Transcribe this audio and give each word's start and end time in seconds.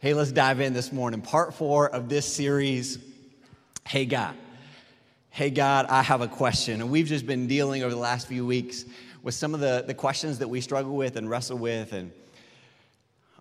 Hey, 0.00 0.14
let's 0.14 0.30
dive 0.30 0.60
in 0.60 0.74
this 0.74 0.92
morning. 0.92 1.20
Part 1.20 1.54
four 1.54 1.90
of 1.90 2.08
this 2.08 2.24
series 2.24 3.00
Hey, 3.84 4.06
God. 4.06 4.36
Hey, 5.30 5.50
God, 5.50 5.86
I 5.86 6.04
have 6.04 6.20
a 6.20 6.28
question. 6.28 6.80
And 6.80 6.88
we've 6.88 7.08
just 7.08 7.26
been 7.26 7.48
dealing 7.48 7.82
over 7.82 7.92
the 7.92 7.98
last 7.98 8.28
few 8.28 8.46
weeks 8.46 8.84
with 9.24 9.34
some 9.34 9.54
of 9.54 9.60
the, 9.60 9.82
the 9.84 9.94
questions 9.94 10.38
that 10.38 10.46
we 10.46 10.60
struggle 10.60 10.94
with 10.94 11.16
and 11.16 11.28
wrestle 11.28 11.58
with 11.58 11.92
and 11.92 12.12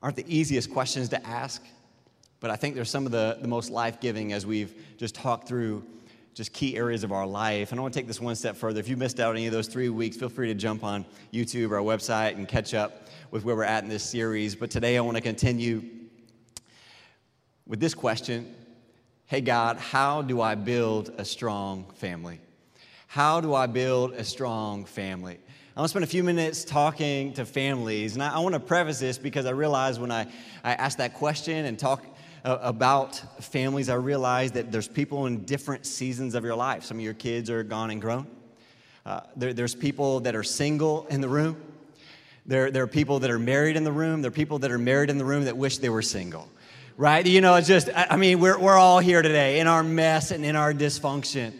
aren't 0.01 0.15
the 0.15 0.25
easiest 0.27 0.73
questions 0.73 1.09
to 1.09 1.27
ask. 1.27 1.61
But 2.39 2.49
I 2.49 2.55
think 2.55 2.73
they're 2.73 2.85
some 2.85 3.05
of 3.05 3.11
the, 3.11 3.37
the 3.39 3.47
most 3.47 3.69
life 3.69 4.01
giving 4.01 4.33
as 4.33 4.47
we've 4.47 4.73
just 4.97 5.13
talked 5.13 5.47
through 5.47 5.85
just 6.33 6.53
key 6.53 6.75
areas 6.75 7.03
of 7.03 7.11
our 7.11 7.27
life. 7.27 7.69
And 7.69 7.79
I 7.79 7.83
want 7.83 7.93
to 7.93 7.99
take 7.99 8.07
this 8.07 8.19
one 8.19 8.35
step 8.35 8.55
further. 8.55 8.79
If 8.79 8.87
you 8.87 8.97
missed 8.97 9.19
out 9.19 9.35
any 9.35 9.45
of 9.45 9.53
those 9.53 9.67
three 9.67 9.89
weeks, 9.89 10.17
feel 10.17 10.29
free 10.29 10.47
to 10.47 10.55
jump 10.55 10.83
on 10.83 11.05
YouTube 11.31 11.69
or 11.69 11.75
our 11.75 11.83
website 11.83 12.33
and 12.33 12.47
catch 12.47 12.73
up 12.73 13.09
with 13.29 13.45
where 13.45 13.55
we're 13.55 13.63
at 13.63 13.83
in 13.83 13.89
this 13.89 14.03
series. 14.03 14.55
But 14.55 14.71
today 14.71 14.97
I 14.97 15.01
want 15.01 15.17
to 15.17 15.21
continue 15.21 15.83
with 17.67 17.79
this 17.79 17.93
question 17.93 18.53
Hey, 19.25 19.41
God, 19.41 19.75
how 19.75 20.21
do 20.21 20.39
I 20.39 20.55
build 20.55 21.11
a 21.17 21.25
strong 21.25 21.91
family? 21.95 22.39
How 23.07 23.41
do 23.41 23.53
I 23.53 23.67
build 23.67 24.13
a 24.13 24.23
strong 24.23 24.85
family? 24.85 25.37
I 25.75 25.81
want 25.81 25.89
to 25.89 25.89
spend 25.89 26.05
a 26.05 26.07
few 26.07 26.23
minutes 26.23 26.63
talking 26.63 27.33
to 27.33 27.43
families. 27.43 28.13
And 28.13 28.23
I, 28.23 28.35
I 28.35 28.39
want 28.39 28.53
to 28.53 28.59
preface 28.61 28.99
this 28.99 29.17
because 29.17 29.45
I 29.45 29.49
realize 29.49 29.99
when 29.99 30.11
I, 30.11 30.27
I 30.63 30.75
ask 30.75 30.97
that 30.99 31.13
question 31.13 31.65
and 31.65 31.77
talk 31.77 32.05
uh, 32.45 32.57
about 32.61 33.21
families, 33.43 33.89
I 33.89 33.95
realize 33.95 34.53
that 34.53 34.71
there's 34.71 34.87
people 34.87 35.25
in 35.25 35.43
different 35.43 35.85
seasons 35.85 36.33
of 36.33 36.45
your 36.45 36.55
life. 36.55 36.85
Some 36.85 36.97
of 36.97 37.03
your 37.03 37.13
kids 37.13 37.49
are 37.49 37.63
gone 37.63 37.91
and 37.91 37.99
grown. 37.99 38.27
Uh, 39.05 39.19
there, 39.35 39.51
there's 39.51 39.75
people 39.75 40.21
that 40.21 40.37
are 40.37 40.43
single 40.43 41.05
in 41.09 41.19
the 41.19 41.29
room. 41.29 41.61
There, 42.45 42.71
there 42.71 42.83
are 42.83 42.87
people 42.87 43.19
that 43.19 43.29
are 43.29 43.39
married 43.39 43.75
in 43.75 43.83
the 43.83 43.91
room. 43.91 44.21
There 44.21 44.29
are 44.29 44.31
people 44.31 44.59
that 44.59 44.71
are 44.71 44.77
married 44.77 45.09
in 45.09 45.17
the 45.17 45.25
room 45.25 45.43
that 45.43 45.57
wish 45.57 45.79
they 45.79 45.89
were 45.89 46.01
single 46.01 46.47
right? 46.97 47.25
You 47.25 47.41
know, 47.41 47.55
it's 47.55 47.67
just, 47.67 47.89
I 47.95 48.17
mean, 48.17 48.39
we're, 48.39 48.57
we're 48.59 48.77
all 48.77 48.99
here 48.99 49.21
today 49.21 49.59
in 49.59 49.67
our 49.67 49.83
mess 49.83 50.31
and 50.31 50.43
in 50.43 50.55
our 50.55 50.73
dysfunction. 50.73 51.53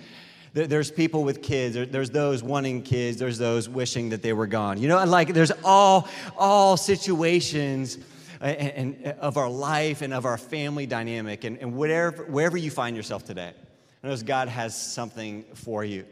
There's 0.54 0.90
people 0.90 1.24
with 1.24 1.44
kids. 1.44 1.76
There's 1.92 2.10
those 2.10 2.42
wanting 2.42 2.82
kids. 2.82 3.18
There's 3.18 3.38
those 3.38 3.70
wishing 3.70 4.10
that 4.10 4.24
they 4.24 4.34
were 4.34 4.48
gone. 4.48 4.82
You 4.82 4.88
know, 4.88 4.98
and 4.98 5.12
like 5.12 5.34
there's 5.34 5.52
all 5.64 6.08
all 6.36 6.78
situations 6.78 8.00
uh, 8.42 8.46
and, 8.46 8.96
and 9.04 9.20
of 9.20 9.38
our 9.38 9.50
life 9.50 10.02
and 10.02 10.16
of 10.16 10.26
our 10.26 10.38
family 10.38 10.88
dynamic 10.88 11.44
and, 11.44 11.60
and 11.60 11.76
whatever, 11.76 12.24
wherever 12.24 12.58
you 12.58 12.72
find 12.72 12.96
yourself 12.96 13.24
today. 13.24 13.54
I 14.04 14.08
know 14.08 14.18
God 14.18 14.48
has 14.48 14.76
something 14.76 15.44
for 15.54 15.86
you. 15.86 16.06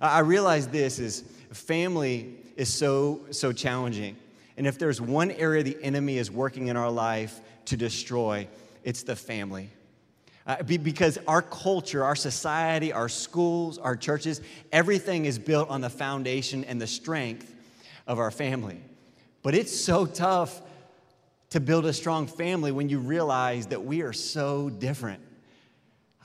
I 0.00 0.20
realize 0.20 0.66
this 0.66 0.98
is 0.98 1.22
family 1.52 2.34
is 2.56 2.72
so 2.72 3.20
so 3.30 3.52
challenging, 3.52 4.16
and 4.56 4.66
if 4.66 4.80
there's 4.80 5.00
one 5.00 5.30
area 5.30 5.62
the 5.62 5.78
enemy 5.80 6.18
is 6.18 6.28
working 6.28 6.68
in 6.68 6.76
our 6.76 6.90
life 6.90 7.40
to 7.66 7.76
destroy, 7.76 8.48
it's 8.84 9.02
the 9.02 9.16
family. 9.16 9.70
Uh, 10.46 10.62
be, 10.62 10.76
because 10.76 11.18
our 11.28 11.42
culture, 11.42 12.04
our 12.04 12.16
society, 12.16 12.92
our 12.92 13.08
schools, 13.08 13.78
our 13.78 13.94
churches, 13.94 14.40
everything 14.72 15.24
is 15.24 15.38
built 15.38 15.70
on 15.70 15.80
the 15.80 15.90
foundation 15.90 16.64
and 16.64 16.80
the 16.80 16.86
strength 16.86 17.54
of 18.06 18.18
our 18.18 18.30
family. 18.30 18.80
But 19.42 19.54
it's 19.54 19.78
so 19.78 20.04
tough 20.04 20.60
to 21.50 21.60
build 21.60 21.86
a 21.86 21.92
strong 21.92 22.26
family 22.26 22.72
when 22.72 22.88
you 22.88 22.98
realize 22.98 23.66
that 23.68 23.84
we 23.84 24.02
are 24.02 24.12
so 24.12 24.68
different. 24.68 25.20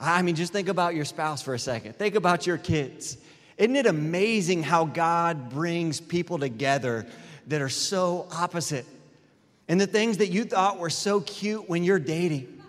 I 0.00 0.22
mean, 0.22 0.36
just 0.36 0.52
think 0.52 0.68
about 0.68 0.94
your 0.94 1.04
spouse 1.04 1.42
for 1.42 1.54
a 1.54 1.58
second. 1.58 1.96
Think 1.96 2.14
about 2.14 2.46
your 2.46 2.58
kids. 2.58 3.18
Isn't 3.56 3.76
it 3.76 3.86
amazing 3.86 4.62
how 4.62 4.84
God 4.84 5.50
brings 5.50 6.00
people 6.00 6.38
together 6.38 7.06
that 7.48 7.60
are 7.60 7.68
so 7.68 8.26
opposite? 8.32 8.86
And 9.68 9.80
the 9.80 9.86
things 9.86 10.18
that 10.18 10.28
you 10.28 10.44
thought 10.44 10.78
were 10.78 10.90
so 10.90 11.20
cute 11.20 11.68
when 11.68 11.84
you're 11.84 11.98
dating. 11.98 12.62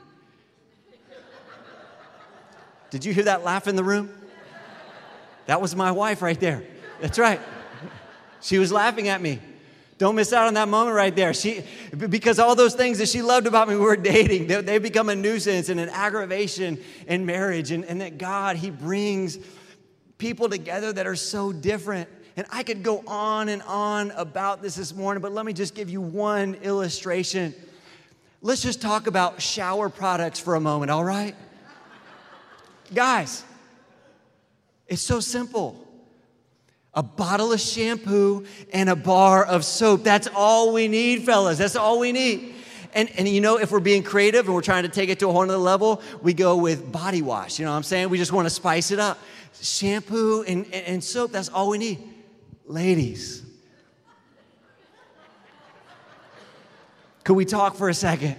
Did 2.90 3.06
you 3.06 3.14
hear 3.14 3.26
that 3.26 3.44
laugh 3.44 3.68
in 3.68 3.76
the 3.76 3.84
room? 3.84 4.10
That 5.46 5.62
was 5.62 5.76
my 5.76 5.92
wife 5.92 6.22
right 6.22 6.40
there. 6.40 6.64
That's 7.02 7.18
right. 7.18 7.40
She 8.42 8.60
was 8.60 8.72
laughing 8.72 9.08
at 9.08 9.22
me. 9.22 9.40
Don't 9.98 10.16
miss 10.16 10.32
out 10.32 10.48
on 10.48 10.54
that 10.54 10.70
moment 10.70 10.96
right 10.96 11.14
there. 11.14 11.34
She, 11.34 11.62
because 11.92 12.40
all 12.40 12.56
those 12.56 12.74
things 12.74 13.00
that 13.00 13.10
she 13.10 13.22
loved 13.22 13.48
about 13.48 13.68
me, 13.68 13.76
we 13.76 13.82
were 13.82 13.98
dating, 13.98 14.48
they, 14.48 14.62
they 14.62 14.78
become 14.78 15.10
a 15.10 15.16
nuisance 15.16 15.68
and 15.68 15.80
an 15.80 15.90
aggravation 15.90 16.82
in 17.06 17.26
marriage. 17.26 17.72
And, 17.72 17.84
and 17.84 18.00
that 18.00 18.18
God, 18.18 18.56
He 18.56 18.70
brings 18.70 19.38
people 20.18 20.48
together 20.48 20.94
that 20.94 21.06
are 21.06 21.18
so 21.18 21.52
different. 21.52 22.08
And 22.40 22.48
I 22.54 22.64
could 22.64 22.84
go 22.84 23.04
on 23.06 23.50
and 23.50 23.62
on 23.64 24.12
about 24.12 24.62
this 24.62 24.76
this 24.76 24.96
morning, 24.96 25.22
but 25.22 25.34
let 25.34 25.46
me 25.46 25.52
just 25.52 25.76
give 25.76 25.90
you 25.90 26.00
one 26.00 26.56
illustration. 26.64 27.54
Let's 28.42 28.62
just 28.62 28.82
talk 28.82 29.08
about 29.08 29.42
shower 29.42 29.90
products 29.90 30.40
for 30.40 30.56
a 30.56 30.62
moment, 30.62 30.90
all 30.90 31.04
right? 31.04 31.36
Guys, 32.94 33.44
it's 34.88 35.02
so 35.02 35.20
simple. 35.20 35.86
A 36.94 37.04
bottle 37.04 37.52
of 37.52 37.60
shampoo 37.60 38.46
and 38.72 38.90
a 38.90 38.96
bar 38.96 39.44
of 39.44 39.66
soap. 39.66 40.06
That's 40.06 40.30
all 40.34 40.72
we 40.72 40.88
need, 40.88 41.24
fellas. 41.24 41.58
That's 41.58 41.76
all 41.76 42.00
we 42.00 42.14
need. 42.14 42.56
And, 42.94 43.10
and 43.18 43.28
you 43.28 43.42
know, 43.42 43.60
if 43.60 43.70
we're 43.70 43.82
being 43.82 44.02
creative 44.02 44.46
and 44.46 44.56
we're 44.56 44.62
trying 44.62 44.84
to 44.84 44.90
take 44.90 45.10
it 45.10 45.20
to 45.20 45.28
a 45.28 45.34
whole 45.34 45.42
other 45.42 45.58
level, 45.58 46.02
we 46.22 46.34
go 46.34 46.56
with 46.56 46.90
body 46.90 47.22
wash. 47.22 47.60
You 47.60 47.66
know 47.66 47.72
what 47.72 47.78
I'm 47.78 47.84
saying? 47.84 48.08
We 48.08 48.18
just 48.18 48.32
want 48.32 48.46
to 48.46 48.50
spice 48.50 48.92
it 48.92 49.00
up. 49.00 49.20
Shampoo 49.62 50.46
and, 50.48 50.64
and, 50.68 50.86
and 50.86 51.04
soap, 51.04 51.34
that's 51.34 51.50
all 51.50 51.68
we 51.72 51.78
need. 51.78 52.00
Ladies, 52.70 53.42
could 57.24 57.34
we 57.34 57.44
talk 57.44 57.76
for 57.76 57.90
a 57.90 57.96
second? 57.96 58.36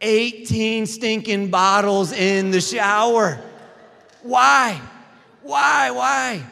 18 0.00 0.86
stinking 0.86 1.50
bottles 1.50 2.12
in 2.12 2.52
the 2.52 2.60
shower. 2.60 3.40
Why? 4.22 4.80
Why? 5.42 5.90
Why? 5.90 6.42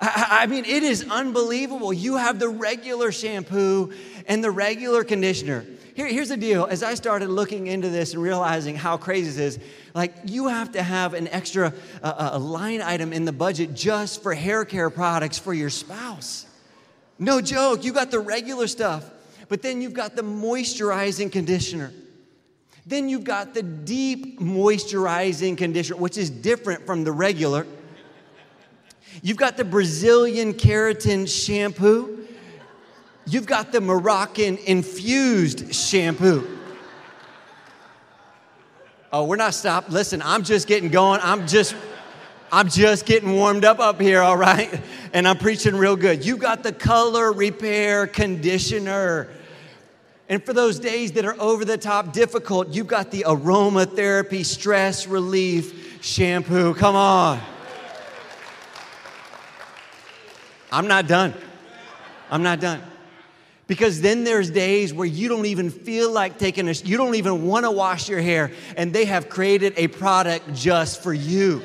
I, 0.00 0.40
I, 0.42 0.46
mean, 0.46 0.64
it 0.64 0.82
is 0.82 1.06
unbelievable. 1.08 1.92
You 1.92 2.16
have 2.16 2.40
the 2.40 2.48
regular 2.48 3.12
shampoo 3.12 3.92
and 4.26 4.42
the 4.42 4.50
regular 4.50 5.04
conditioner. 5.04 5.64
Here, 5.94 6.08
here's 6.08 6.30
the 6.30 6.36
deal. 6.36 6.64
As 6.64 6.82
I 6.82 6.94
started 6.94 7.28
looking 7.28 7.68
into 7.68 7.88
this 7.88 8.14
and 8.14 8.22
realizing 8.22 8.74
how 8.74 8.96
crazy 8.96 9.30
this 9.30 9.56
is, 9.56 9.64
like 9.94 10.12
you 10.24 10.48
have 10.48 10.72
to 10.72 10.82
have 10.82 11.14
an 11.14 11.28
extra 11.28 11.72
uh, 12.02 12.30
a 12.32 12.38
line 12.38 12.82
item 12.82 13.12
in 13.12 13.24
the 13.24 13.32
budget 13.32 13.74
just 13.74 14.20
for 14.20 14.34
hair 14.34 14.64
care 14.64 14.90
products 14.90 15.38
for 15.38 15.54
your 15.54 15.70
spouse. 15.70 16.46
No 17.18 17.40
joke. 17.40 17.84
You 17.84 17.92
got 17.92 18.10
the 18.10 18.18
regular 18.18 18.66
stuff, 18.66 19.08
but 19.48 19.62
then 19.62 19.80
you've 19.80 19.94
got 19.94 20.16
the 20.16 20.22
moisturizing 20.22 21.30
conditioner. 21.30 21.92
Then 22.86 23.08
you've 23.08 23.24
got 23.24 23.54
the 23.54 23.62
deep 23.62 24.40
moisturizing 24.40 25.56
conditioner, 25.56 26.00
which 26.00 26.18
is 26.18 26.28
different 26.28 26.84
from 26.86 27.04
the 27.04 27.12
regular. 27.12 27.66
You've 29.22 29.36
got 29.36 29.56
the 29.56 29.64
Brazilian 29.64 30.54
keratin 30.54 31.28
shampoo. 31.28 32.23
You've 33.26 33.46
got 33.46 33.72
the 33.72 33.80
Moroccan 33.80 34.58
infused 34.58 35.74
shampoo. 35.74 36.46
Oh, 39.12 39.24
we're 39.24 39.36
not 39.36 39.54
stopped. 39.54 39.90
Listen, 39.90 40.20
I'm 40.22 40.42
just 40.42 40.66
getting 40.66 40.90
going. 40.90 41.20
I'm 41.22 41.46
just 41.46 41.74
I'm 42.52 42.68
just 42.68 43.06
getting 43.06 43.32
warmed 43.34 43.64
up 43.64 43.80
up 43.80 44.00
here, 44.00 44.20
all 44.20 44.36
right? 44.36 44.80
And 45.12 45.26
I'm 45.26 45.38
preaching 45.38 45.74
real 45.74 45.96
good. 45.96 46.24
You 46.24 46.36
got 46.36 46.62
the 46.62 46.72
color 46.72 47.32
repair 47.32 48.06
conditioner. 48.06 49.28
And 50.28 50.44
for 50.44 50.52
those 50.52 50.78
days 50.78 51.12
that 51.12 51.24
are 51.24 51.40
over 51.40 51.64
the 51.64 51.76
top 51.76 52.12
difficult, 52.12 52.68
you've 52.68 52.86
got 52.86 53.10
the 53.10 53.24
aromatherapy 53.26 54.44
stress 54.44 55.06
relief 55.06 56.02
shampoo. 56.02 56.74
Come 56.74 56.96
on. 56.96 57.40
I'm 60.70 60.86
not 60.86 61.06
done. 61.06 61.34
I'm 62.30 62.42
not 62.42 62.60
done. 62.60 62.82
Because 63.74 64.00
then 64.00 64.22
there's 64.22 64.50
days 64.50 64.94
where 64.94 65.04
you 65.04 65.28
don't 65.28 65.46
even 65.46 65.68
feel 65.68 66.08
like 66.08 66.38
taking 66.38 66.68
a, 66.68 66.70
you 66.70 66.96
don't 66.96 67.16
even 67.16 67.44
want 67.44 67.64
to 67.64 67.72
wash 67.72 68.08
your 68.08 68.20
hair, 68.20 68.52
and 68.76 68.92
they 68.92 69.04
have 69.04 69.28
created 69.28 69.74
a 69.76 69.88
product 69.88 70.54
just 70.54 71.02
for 71.02 71.12
you. 71.12 71.60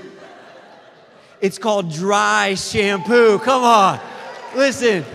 It's 1.40 1.60
called 1.60 1.94
dry 1.94 2.56
shampoo. 2.56 3.38
Come 3.38 3.64
on. 3.64 4.00
Listen. 4.56 5.06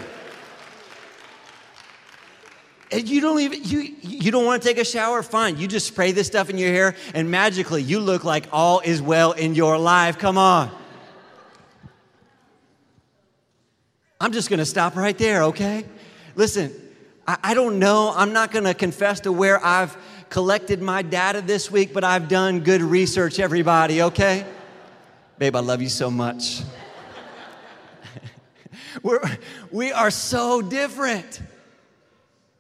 And 2.93 3.09
you 3.09 3.21
don't 3.21 3.41
even 3.41 3.65
you 3.65 3.93
you 4.01 4.31
don't 4.31 4.45
want 4.45 4.63
to 4.63 4.69
take 4.69 4.79
a 4.79 4.85
shower? 4.85 5.25
Fine. 5.25 5.59
You 5.59 5.67
just 5.67 5.89
spray 5.89 6.13
this 6.13 6.29
stuff 6.29 6.49
in 6.49 6.59
your 6.59 6.71
hair, 6.71 6.95
and 7.13 7.29
magically 7.29 7.83
you 7.83 7.99
look 7.99 8.23
like 8.23 8.47
all 8.53 8.79
is 8.79 9.03
well 9.03 9.33
in 9.33 9.57
your 9.57 9.79
life. 9.79 10.17
Come 10.17 10.39
on. 10.39 10.71
I'm 14.21 14.31
just 14.31 14.49
gonna 14.49 14.65
stop 14.65 14.95
right 14.95 15.19
there, 15.19 15.43
okay? 15.43 15.85
Listen, 16.37 16.73
I, 17.27 17.39
I 17.43 17.55
don't 17.55 17.79
know. 17.79 18.13
I'm 18.15 18.33
not 18.33 18.53
going 18.53 18.65
to 18.65 18.75
confess 18.75 19.21
to 19.21 19.33
where 19.33 19.65
I've 19.65 19.97
collected 20.31 20.83
my 20.83 21.03
data 21.03 21.41
this 21.41 21.71
week, 21.71 21.93
but 21.93 22.05
I've 22.05 22.29
done 22.29 22.61
good 22.61 22.83
research, 22.83 23.39
everybody, 23.39 24.03
okay? 24.03 24.47
Babe, 25.39 25.57
I 25.57 25.61
love 25.61 25.83
you 25.83 25.89
so 25.89 26.11
much. 26.11 26.63
We're, 29.03 29.21
we 29.71 29.93
are 29.93 30.11
so 30.11 30.63
different. 30.63 31.41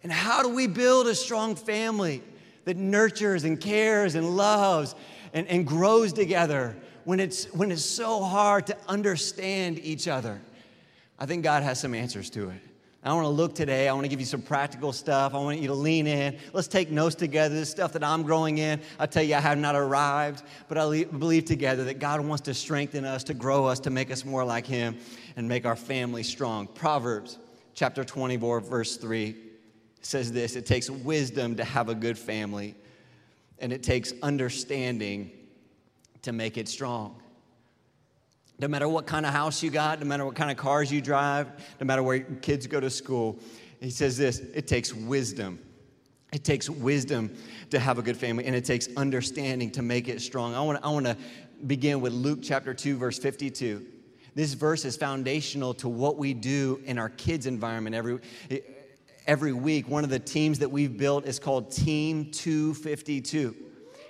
And 0.02 0.12
how 0.12 0.42
do 0.42 0.50
we 0.50 0.66
build 0.66 1.06
a 1.06 1.14
strong 1.14 1.56
family? 1.56 2.22
that 2.64 2.76
nurtures 2.76 3.44
and 3.44 3.60
cares 3.60 4.14
and 4.14 4.36
loves 4.36 4.94
and, 5.32 5.46
and 5.48 5.66
grows 5.66 6.12
together 6.12 6.76
when 7.04 7.20
it's, 7.20 7.44
when 7.52 7.70
it's 7.70 7.84
so 7.84 8.22
hard 8.22 8.66
to 8.66 8.76
understand 8.88 9.78
each 9.78 10.08
other? 10.08 10.40
I 11.18 11.26
think 11.26 11.44
God 11.44 11.62
has 11.62 11.78
some 11.80 11.94
answers 11.94 12.30
to 12.30 12.50
it. 12.50 12.60
I 13.04 13.12
want 13.12 13.26
to 13.26 13.30
look 13.30 13.54
today. 13.54 13.86
I 13.86 13.92
want 13.92 14.04
to 14.04 14.08
give 14.08 14.20
you 14.20 14.26
some 14.26 14.40
practical 14.40 14.90
stuff. 14.90 15.34
I 15.34 15.36
want 15.36 15.58
you 15.58 15.68
to 15.68 15.74
lean 15.74 16.06
in. 16.06 16.38
Let's 16.54 16.68
take 16.68 16.90
notes 16.90 17.14
together. 17.14 17.54
This 17.54 17.68
stuff 17.68 17.92
that 17.92 18.02
I'm 18.02 18.22
growing 18.22 18.56
in. 18.58 18.80
I 18.98 19.04
tell 19.04 19.22
you, 19.22 19.34
I 19.34 19.40
have 19.40 19.58
not 19.58 19.76
arrived, 19.76 20.42
but 20.68 20.78
I 20.78 21.04
believe 21.04 21.44
together 21.44 21.84
that 21.84 21.98
God 21.98 22.20
wants 22.22 22.42
to 22.44 22.54
strengthen 22.54 23.04
us, 23.04 23.22
to 23.24 23.34
grow 23.34 23.66
us, 23.66 23.78
to 23.80 23.90
make 23.90 24.10
us 24.10 24.24
more 24.24 24.42
like 24.42 24.66
Him, 24.66 24.96
and 25.36 25.46
make 25.46 25.66
our 25.66 25.76
family 25.76 26.22
strong. 26.22 26.66
Proverbs 26.66 27.38
chapter 27.74 28.04
24, 28.04 28.60
verse 28.60 28.96
3 28.96 29.36
says 30.00 30.32
this 30.32 30.56
It 30.56 30.64
takes 30.64 30.88
wisdom 30.88 31.56
to 31.56 31.64
have 31.64 31.90
a 31.90 31.94
good 31.94 32.16
family, 32.16 32.74
and 33.58 33.70
it 33.70 33.82
takes 33.82 34.14
understanding 34.22 35.30
to 36.22 36.32
make 36.32 36.56
it 36.56 36.68
strong. 36.68 37.20
No 38.58 38.68
matter 38.68 38.88
what 38.88 39.06
kind 39.06 39.26
of 39.26 39.32
house 39.32 39.62
you 39.62 39.70
got, 39.70 40.00
no 40.00 40.06
matter 40.06 40.24
what 40.24 40.36
kind 40.36 40.50
of 40.50 40.56
cars 40.56 40.92
you 40.92 41.00
drive, 41.00 41.48
no 41.80 41.86
matter 41.86 42.02
where 42.02 42.20
kids 42.20 42.66
go 42.66 42.78
to 42.80 42.90
school, 42.90 43.38
he 43.80 43.90
says 43.90 44.16
this 44.16 44.38
it 44.38 44.66
takes 44.66 44.92
wisdom. 44.94 45.58
It 46.32 46.42
takes 46.42 46.68
wisdom 46.68 47.32
to 47.70 47.78
have 47.78 47.98
a 47.98 48.02
good 48.02 48.16
family, 48.16 48.44
and 48.46 48.56
it 48.56 48.64
takes 48.64 48.88
understanding 48.96 49.70
to 49.72 49.82
make 49.82 50.08
it 50.08 50.20
strong. 50.20 50.54
I 50.54 50.62
want 50.62 50.80
to 50.80 50.86
I 50.86 50.90
wanna 50.90 51.16
begin 51.66 52.00
with 52.00 52.12
Luke 52.12 52.40
chapter 52.42 52.74
2, 52.74 52.96
verse 52.96 53.18
52. 53.18 53.86
This 54.34 54.54
verse 54.54 54.84
is 54.84 54.96
foundational 54.96 55.74
to 55.74 55.88
what 55.88 56.16
we 56.16 56.34
do 56.34 56.80
in 56.84 56.98
our 56.98 57.08
kids' 57.08 57.46
environment 57.46 57.94
every, 57.94 58.18
every 59.26 59.52
week. 59.52 59.88
One 59.88 60.02
of 60.02 60.10
the 60.10 60.18
teams 60.18 60.58
that 60.58 60.70
we've 60.70 60.96
built 60.96 61.24
is 61.24 61.38
called 61.38 61.70
Team 61.70 62.32
252. 62.32 63.54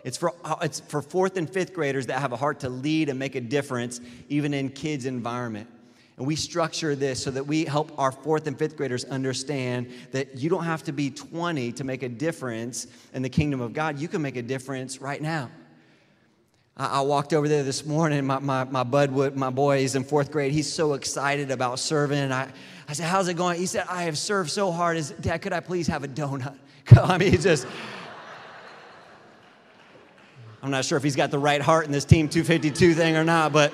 It's 0.05 0.19
for, 0.19 0.35
uh, 0.45 0.57
it's 0.63 0.81
for 0.81 1.01
fourth 1.01 1.37
and 1.39 1.49
fifth 1.49 1.73
graders 1.73 2.07
that 2.07 2.21
have 2.21 2.33
a 2.33 2.37
heart 2.37 2.61
to 2.61 2.69
lead 2.69 3.09
and 3.09 3.19
make 3.19 3.35
a 3.35 3.41
difference, 3.41 4.01
even 4.29 4.53
in 4.55 4.69
kids' 4.69 5.07
environment. 5.07 5.69
And 6.17 6.27
we 6.27 6.37
structure 6.37 6.95
this 6.95 7.21
so 7.21 7.31
that 7.33 7.47
we 7.47 7.65
help 7.65 7.99
our 7.99 8.13
fourth 8.13 8.47
and 8.47 8.57
fifth 8.57 8.77
graders 8.77 9.05
understand 9.07 9.91
that 10.13 10.39
you 10.39 10.49
don't 10.49 10.65
have 10.65 10.85
to 10.85 10.93
be 10.93 11.11
20 11.11 11.73
to 11.73 11.85
make 11.85 12.05
a 12.05 12.09
difference 12.09 12.87
in 13.15 13.23
the 13.23 13.29
kingdom 13.29 13.61
of 13.61 13.73
God. 13.73 13.99
You 13.99 14.07
can 14.07 14.23
make 14.23 14.37
a 14.37 14.43
difference 14.43 15.01
right 15.01 15.21
now. 15.21 15.51
I, 16.77 16.99
I 16.99 17.01
walked 17.01 17.33
over 17.33 17.49
there 17.49 17.65
this 17.65 17.85
morning. 17.85 18.25
My, 18.27 18.39
my, 18.39 18.65
my 18.65 18.85
bud, 18.85 19.35
my 19.35 19.51
boy, 19.51 19.79
is 19.79 19.97
in 19.97 20.05
fourth 20.05 20.31
grade. 20.31 20.53
He's 20.53 20.73
so 20.73 20.93
excited 20.93 21.51
about 21.51 21.81
serving. 21.81 22.19
And 22.19 22.33
I, 22.33 22.53
I 22.87 22.93
said, 22.93 23.07
How's 23.07 23.27
it 23.27 23.35
going? 23.35 23.59
He 23.59 23.67
said, 23.67 23.87
I 23.89 24.05
have 24.05 24.19
served 24.19 24.51
so 24.51 24.71
hard. 24.71 25.03
Dad, 25.21 25.39
could 25.39 25.53
I 25.53 25.61
please 25.61 25.89
have 25.89 26.05
a 26.05 26.09
donut? 26.09 26.57
I 26.97 27.19
mean, 27.19 27.33
he 27.33 27.39
just. 27.39 27.67
I'm 30.65 30.71
not 30.71 30.87
sure 30.87 30.97
if 30.97 31.05
he's 31.05 31.15
got 31.15 31.31
the 31.31 31.39
right 31.39 31.61
heart 31.61 31.85
in 31.85 31.93
this 31.93 32.07
Team 32.07 32.27
252 32.27 32.95
thing 32.95 33.19
or 33.19 33.23
not, 33.23 33.53
but, 33.53 33.71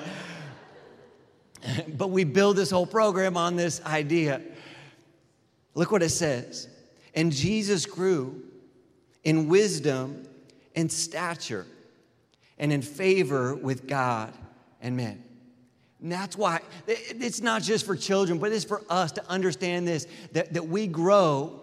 but 1.87 2.09
we 2.09 2.25
build 2.25 2.57
this 2.57 2.69
whole 2.69 2.85
program 2.85 3.37
on 3.37 3.55
this 3.55 3.81
idea. 3.85 4.41
Look 5.73 5.93
what 5.93 6.03
it 6.03 6.09
says. 6.09 6.67
And 7.15 7.31
Jesus 7.31 7.85
grew 7.85 8.43
in 9.23 9.47
wisdom 9.47 10.27
and 10.75 10.91
stature 10.91 11.65
and 12.57 12.73
in 12.73 12.81
favor 12.81 13.55
with 13.55 13.87
God 13.87 14.33
and 14.81 14.97
men. 14.97 15.23
And 16.01 16.11
that's 16.11 16.35
why 16.35 16.59
it's 16.87 17.39
not 17.39 17.61
just 17.61 17.85
for 17.85 17.95
children, 17.95 18.37
but 18.37 18.51
it's 18.51 18.65
for 18.65 18.83
us 18.89 19.13
to 19.13 19.25
understand 19.29 19.87
this 19.87 20.07
that, 20.33 20.53
that 20.55 20.67
we 20.67 20.87
grow 20.87 21.61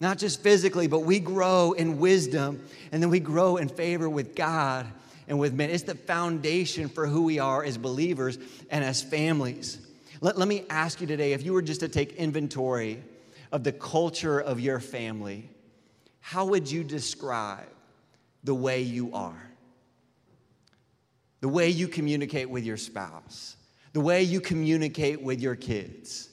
not 0.00 0.18
just 0.18 0.42
physically, 0.42 0.86
but 0.86 1.00
we 1.00 1.18
grow 1.18 1.72
in 1.72 1.98
wisdom 1.98 2.64
and 2.92 3.02
then 3.02 3.10
we 3.10 3.20
grow 3.20 3.56
in 3.56 3.68
favor 3.68 4.08
with 4.08 4.34
God 4.34 4.86
and 5.26 5.38
with 5.38 5.54
men. 5.54 5.70
It's 5.70 5.82
the 5.82 5.94
foundation 5.94 6.88
for 6.88 7.06
who 7.06 7.24
we 7.24 7.38
are 7.38 7.64
as 7.64 7.76
believers 7.76 8.38
and 8.70 8.84
as 8.84 9.02
families. 9.02 9.78
Let, 10.20 10.38
let 10.38 10.48
me 10.48 10.64
ask 10.70 11.00
you 11.00 11.06
today 11.06 11.32
if 11.32 11.42
you 11.44 11.52
were 11.52 11.62
just 11.62 11.80
to 11.80 11.88
take 11.88 12.14
inventory 12.14 13.02
of 13.50 13.64
the 13.64 13.72
culture 13.72 14.38
of 14.38 14.60
your 14.60 14.80
family, 14.80 15.48
how 16.20 16.46
would 16.46 16.70
you 16.70 16.84
describe 16.84 17.68
the 18.44 18.54
way 18.54 18.82
you 18.82 19.12
are? 19.14 19.42
The 21.40 21.48
way 21.48 21.68
you 21.70 21.88
communicate 21.88 22.50
with 22.50 22.64
your 22.64 22.76
spouse, 22.76 23.56
the 23.92 24.00
way 24.00 24.22
you 24.22 24.40
communicate 24.40 25.22
with 25.22 25.40
your 25.40 25.54
kids 25.54 26.27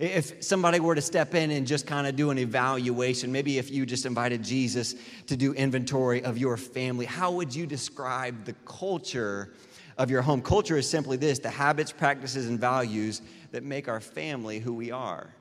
if 0.00 0.42
somebody 0.42 0.80
were 0.80 0.94
to 0.94 1.02
step 1.02 1.34
in 1.34 1.50
and 1.50 1.66
just 1.66 1.86
kind 1.86 2.06
of 2.06 2.16
do 2.16 2.30
an 2.30 2.38
evaluation, 2.38 3.30
maybe 3.30 3.58
if 3.58 3.70
you 3.70 3.84
just 3.84 4.06
invited 4.06 4.42
Jesus 4.42 4.94
to 5.26 5.36
do 5.36 5.52
inventory 5.52 6.24
of 6.24 6.38
your 6.38 6.56
family, 6.56 7.04
how 7.04 7.30
would 7.32 7.54
you 7.54 7.66
describe 7.66 8.46
the 8.46 8.54
culture 8.64 9.52
of 9.98 10.10
your 10.10 10.22
home? 10.22 10.40
Culture 10.40 10.78
is 10.78 10.88
simply 10.88 11.18
this 11.18 11.38
the 11.38 11.50
habits, 11.50 11.92
practices, 11.92 12.48
and 12.48 12.58
values 12.58 13.20
that 13.52 13.62
make 13.62 13.88
our 13.88 14.00
family 14.00 14.58
who 14.58 14.72
we 14.72 14.90
are. 14.90 15.34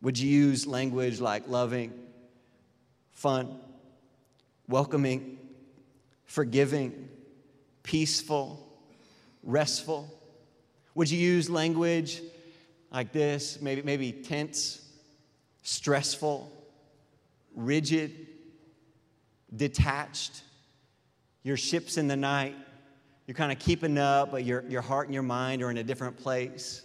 Would 0.00 0.16
you 0.16 0.30
use 0.30 0.64
language 0.64 1.20
like 1.20 1.48
loving, 1.48 1.92
fun, 3.10 3.58
welcoming, 4.68 5.38
forgiving, 6.24 7.08
peaceful, 7.82 8.64
restful? 9.42 10.08
Would 10.94 11.10
you 11.10 11.18
use 11.18 11.50
language 11.50 12.22
like 12.92 13.12
this, 13.12 13.60
maybe, 13.60 13.82
maybe 13.82 14.12
tense, 14.12 14.84
stressful, 15.62 16.50
rigid, 17.54 18.26
detached. 19.54 20.42
Your 21.42 21.56
ship's 21.56 21.96
in 21.96 22.08
the 22.08 22.16
night. 22.16 22.56
You're 23.26 23.34
kind 23.34 23.52
of 23.52 23.58
keeping 23.58 23.96
up, 23.96 24.32
but 24.32 24.44
your, 24.44 24.64
your 24.68 24.82
heart 24.82 25.06
and 25.06 25.14
your 25.14 25.22
mind 25.22 25.62
are 25.62 25.70
in 25.70 25.78
a 25.78 25.84
different 25.84 26.16
place. 26.16 26.82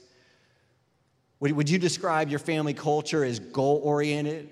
Would, 1.39 1.51
would 1.53 1.69
you 1.69 1.77
describe 1.77 2.29
your 2.29 2.39
family 2.39 2.73
culture 2.73 3.23
as 3.23 3.39
goal 3.39 3.81
oriented, 3.83 4.49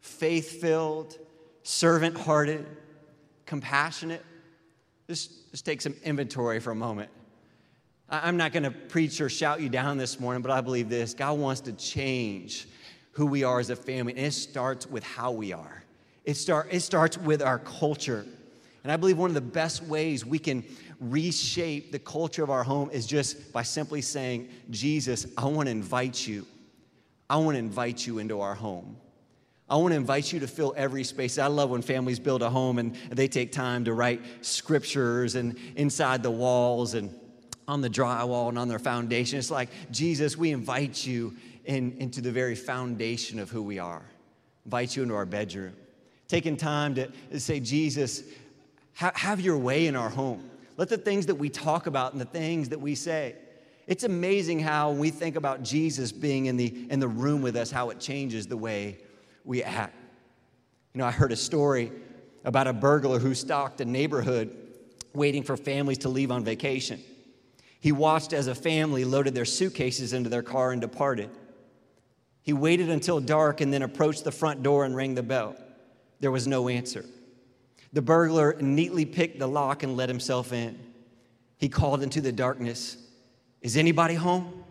faith 0.00 0.60
filled, 0.60 1.18
servant 1.62 2.16
hearted, 2.16 2.66
compassionate? 3.46 4.24
Just, 5.08 5.50
just 5.50 5.64
take 5.64 5.80
some 5.80 5.94
inventory 6.04 6.60
for 6.60 6.70
a 6.70 6.74
moment. 6.74 7.10
I'm 8.08 8.36
not 8.36 8.52
going 8.52 8.62
to 8.62 8.70
preach 8.70 9.20
or 9.20 9.28
shout 9.28 9.60
you 9.60 9.68
down 9.68 9.98
this 9.98 10.20
morning, 10.20 10.42
but 10.42 10.52
I 10.52 10.60
believe 10.60 10.88
this 10.88 11.12
God 11.12 11.38
wants 11.38 11.60
to 11.62 11.72
change 11.72 12.68
who 13.12 13.26
we 13.26 13.44
are 13.44 13.58
as 13.58 13.70
a 13.70 13.76
family, 13.76 14.12
and 14.16 14.26
it 14.26 14.32
starts 14.32 14.86
with 14.86 15.02
how 15.02 15.32
we 15.32 15.52
are. 15.52 15.82
It, 16.24 16.34
start, 16.34 16.68
it 16.70 16.80
starts 16.80 17.16
with 17.16 17.42
our 17.42 17.58
culture. 17.58 18.26
And 18.84 18.92
I 18.92 18.96
believe 18.96 19.18
one 19.18 19.30
of 19.30 19.34
the 19.34 19.40
best 19.40 19.82
ways 19.82 20.24
we 20.24 20.38
can 20.38 20.62
reshape 21.00 21.92
the 21.92 21.98
culture 21.98 22.44
of 22.44 22.50
our 22.50 22.62
home 22.62 22.90
is 22.90 23.06
just 23.06 23.52
by 23.52 23.62
simply 23.62 24.02
saying, 24.02 24.48
Jesus, 24.70 25.26
I 25.36 25.46
want 25.46 25.66
to 25.66 25.72
invite 25.72 26.26
you. 26.26 26.46
I 27.28 27.36
want 27.38 27.54
to 27.54 27.58
invite 27.58 28.06
you 28.06 28.18
into 28.18 28.40
our 28.40 28.54
home. 28.54 28.96
I 29.68 29.76
want 29.76 29.92
to 29.92 29.96
invite 29.96 30.32
you 30.32 30.38
to 30.40 30.46
fill 30.46 30.74
every 30.76 31.02
space. 31.02 31.38
I 31.38 31.48
love 31.48 31.70
when 31.70 31.82
families 31.82 32.20
build 32.20 32.42
a 32.42 32.50
home 32.50 32.78
and 32.78 32.94
they 33.10 33.26
take 33.26 33.50
time 33.50 33.84
to 33.86 33.94
write 33.94 34.20
scriptures 34.42 35.34
and 35.34 35.56
inside 35.74 36.22
the 36.22 36.30
walls 36.30 36.94
and 36.94 37.12
on 37.68 37.80
the 37.80 37.90
drywall 37.90 38.48
and 38.48 38.58
on 38.58 38.68
their 38.68 38.78
foundation. 38.78 39.38
It's 39.38 39.50
like, 39.50 39.68
Jesus, 39.90 40.36
we 40.36 40.52
invite 40.52 41.04
you 41.06 41.34
in, 41.64 41.96
into 41.98 42.20
the 42.20 42.30
very 42.30 42.54
foundation 42.54 43.38
of 43.38 43.50
who 43.50 43.62
we 43.62 43.78
are. 43.78 44.02
Invite 44.64 44.96
you 44.96 45.02
into 45.02 45.14
our 45.14 45.26
bedroom. 45.26 45.74
Taking 46.28 46.56
time 46.56 46.94
to, 46.96 47.10
say, 47.38 47.60
Jesus, 47.60 48.22
ha- 48.94 49.12
have 49.14 49.40
your 49.40 49.58
way 49.58 49.86
in 49.86 49.96
our 49.96 50.08
home. 50.08 50.48
Let 50.76 50.88
the 50.88 50.98
things 50.98 51.26
that 51.26 51.36
we 51.36 51.48
talk 51.48 51.86
about 51.86 52.12
and 52.12 52.20
the 52.20 52.26
things 52.26 52.68
that 52.70 52.80
we 52.80 52.94
say. 52.94 53.34
It's 53.86 54.04
amazing 54.04 54.58
how 54.58 54.90
we 54.90 55.10
think 55.10 55.36
about 55.36 55.62
Jesus 55.62 56.10
being 56.10 56.46
in 56.46 56.56
the, 56.56 56.86
in 56.90 56.98
the 56.98 57.08
room 57.08 57.42
with 57.42 57.56
us, 57.56 57.70
how 57.70 57.90
it 57.90 58.00
changes 58.00 58.46
the 58.46 58.56
way 58.56 58.98
we 59.44 59.62
act. 59.62 59.94
You 60.92 60.98
know, 60.98 61.06
I 61.06 61.12
heard 61.12 61.30
a 61.30 61.36
story 61.36 61.92
about 62.44 62.66
a 62.66 62.72
burglar 62.72 63.18
who 63.18 63.34
stalked 63.34 63.80
a 63.80 63.84
neighborhood 63.84 64.56
waiting 65.14 65.42
for 65.42 65.56
families 65.56 65.98
to 65.98 66.08
leave 66.08 66.30
on 66.30 66.44
vacation. 66.44 67.00
He 67.86 67.92
watched 67.92 68.32
as 68.32 68.48
a 68.48 68.54
family 68.56 69.04
loaded 69.04 69.36
their 69.36 69.44
suitcases 69.44 70.12
into 70.12 70.28
their 70.28 70.42
car 70.42 70.72
and 70.72 70.80
departed. 70.80 71.30
He 72.42 72.52
waited 72.52 72.90
until 72.90 73.20
dark 73.20 73.60
and 73.60 73.72
then 73.72 73.82
approached 73.82 74.24
the 74.24 74.32
front 74.32 74.64
door 74.64 74.84
and 74.84 74.96
rang 74.96 75.14
the 75.14 75.22
bell. 75.22 75.54
There 76.18 76.32
was 76.32 76.48
no 76.48 76.68
answer. 76.68 77.04
The 77.92 78.02
burglar 78.02 78.56
neatly 78.60 79.04
picked 79.04 79.38
the 79.38 79.46
lock 79.46 79.84
and 79.84 79.96
let 79.96 80.08
himself 80.08 80.52
in. 80.52 80.76
He 81.58 81.68
called 81.68 82.02
into 82.02 82.20
the 82.20 82.32
darkness, 82.32 82.96
Is 83.60 83.76
anybody 83.76 84.14
home? 84.14 84.64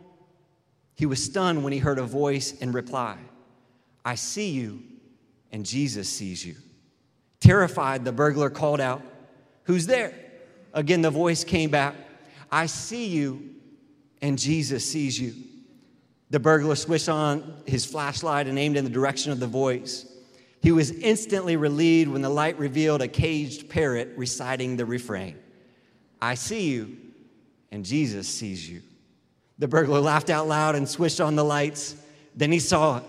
He 0.95 1.05
was 1.05 1.23
stunned 1.23 1.63
when 1.63 1.71
he 1.71 1.79
heard 1.79 1.99
a 1.99 2.03
voice 2.03 2.51
in 2.51 2.73
reply 2.73 3.17
I 4.03 4.15
see 4.15 4.49
you, 4.49 4.83
and 5.53 5.65
Jesus 5.65 6.09
sees 6.09 6.45
you. 6.45 6.57
Terrified, 7.39 8.03
the 8.03 8.11
burglar 8.11 8.49
called 8.49 8.81
out, 8.81 9.01
Who's 9.63 9.87
there? 9.87 10.13
Again, 10.73 11.01
the 11.01 11.11
voice 11.11 11.45
came 11.45 11.69
back 11.69 11.95
I 12.51 12.65
see 12.67 13.07
you, 13.07 13.55
and 14.21 14.37
Jesus 14.37 14.89
sees 14.89 15.19
you. 15.19 15.33
The 16.29 16.39
burglar 16.39 16.75
switched 16.75 17.09
on 17.09 17.61
his 17.65 17.85
flashlight 17.85 18.47
and 18.47 18.57
aimed 18.57 18.77
in 18.77 18.83
the 18.83 18.89
direction 18.89 19.31
of 19.31 19.39
the 19.39 19.47
voice. 19.47 20.05
He 20.61 20.71
was 20.71 20.91
instantly 20.91 21.57
relieved 21.57 22.11
when 22.11 22.21
the 22.21 22.29
light 22.29 22.57
revealed 22.57 23.01
a 23.01 23.07
caged 23.07 23.69
parrot 23.69 24.13
reciting 24.17 24.77
the 24.77 24.85
refrain 24.85 25.37
I 26.21 26.33
see 26.33 26.71
you, 26.71 26.97
and 27.71 27.85
Jesus 27.85 28.27
sees 28.27 28.67
you. 28.67 28.81
The 29.59 29.67
burglar 29.67 29.99
laughed 29.99 30.29
out 30.29 30.47
loud 30.47 30.75
and 30.75 30.89
switched 30.89 31.21
on 31.21 31.35
the 31.35 31.43
lights. 31.43 31.95
Then 32.35 32.51
he 32.51 32.59
saw 32.59 32.97
it. 32.97 33.03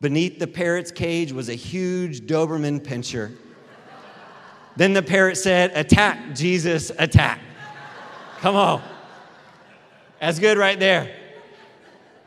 Beneath 0.00 0.38
the 0.38 0.46
parrot's 0.46 0.90
cage 0.90 1.32
was 1.32 1.48
a 1.48 1.54
huge 1.54 2.20
Doberman 2.22 2.80
pinscher. 2.80 3.34
then 4.76 4.92
the 4.92 5.02
parrot 5.02 5.36
said, 5.36 5.72
Attack, 5.74 6.34
Jesus, 6.34 6.92
attack. 6.98 7.40
Come 8.40 8.56
on. 8.56 8.82
That's 10.18 10.38
good 10.38 10.56
right 10.56 10.78
there. 10.78 11.14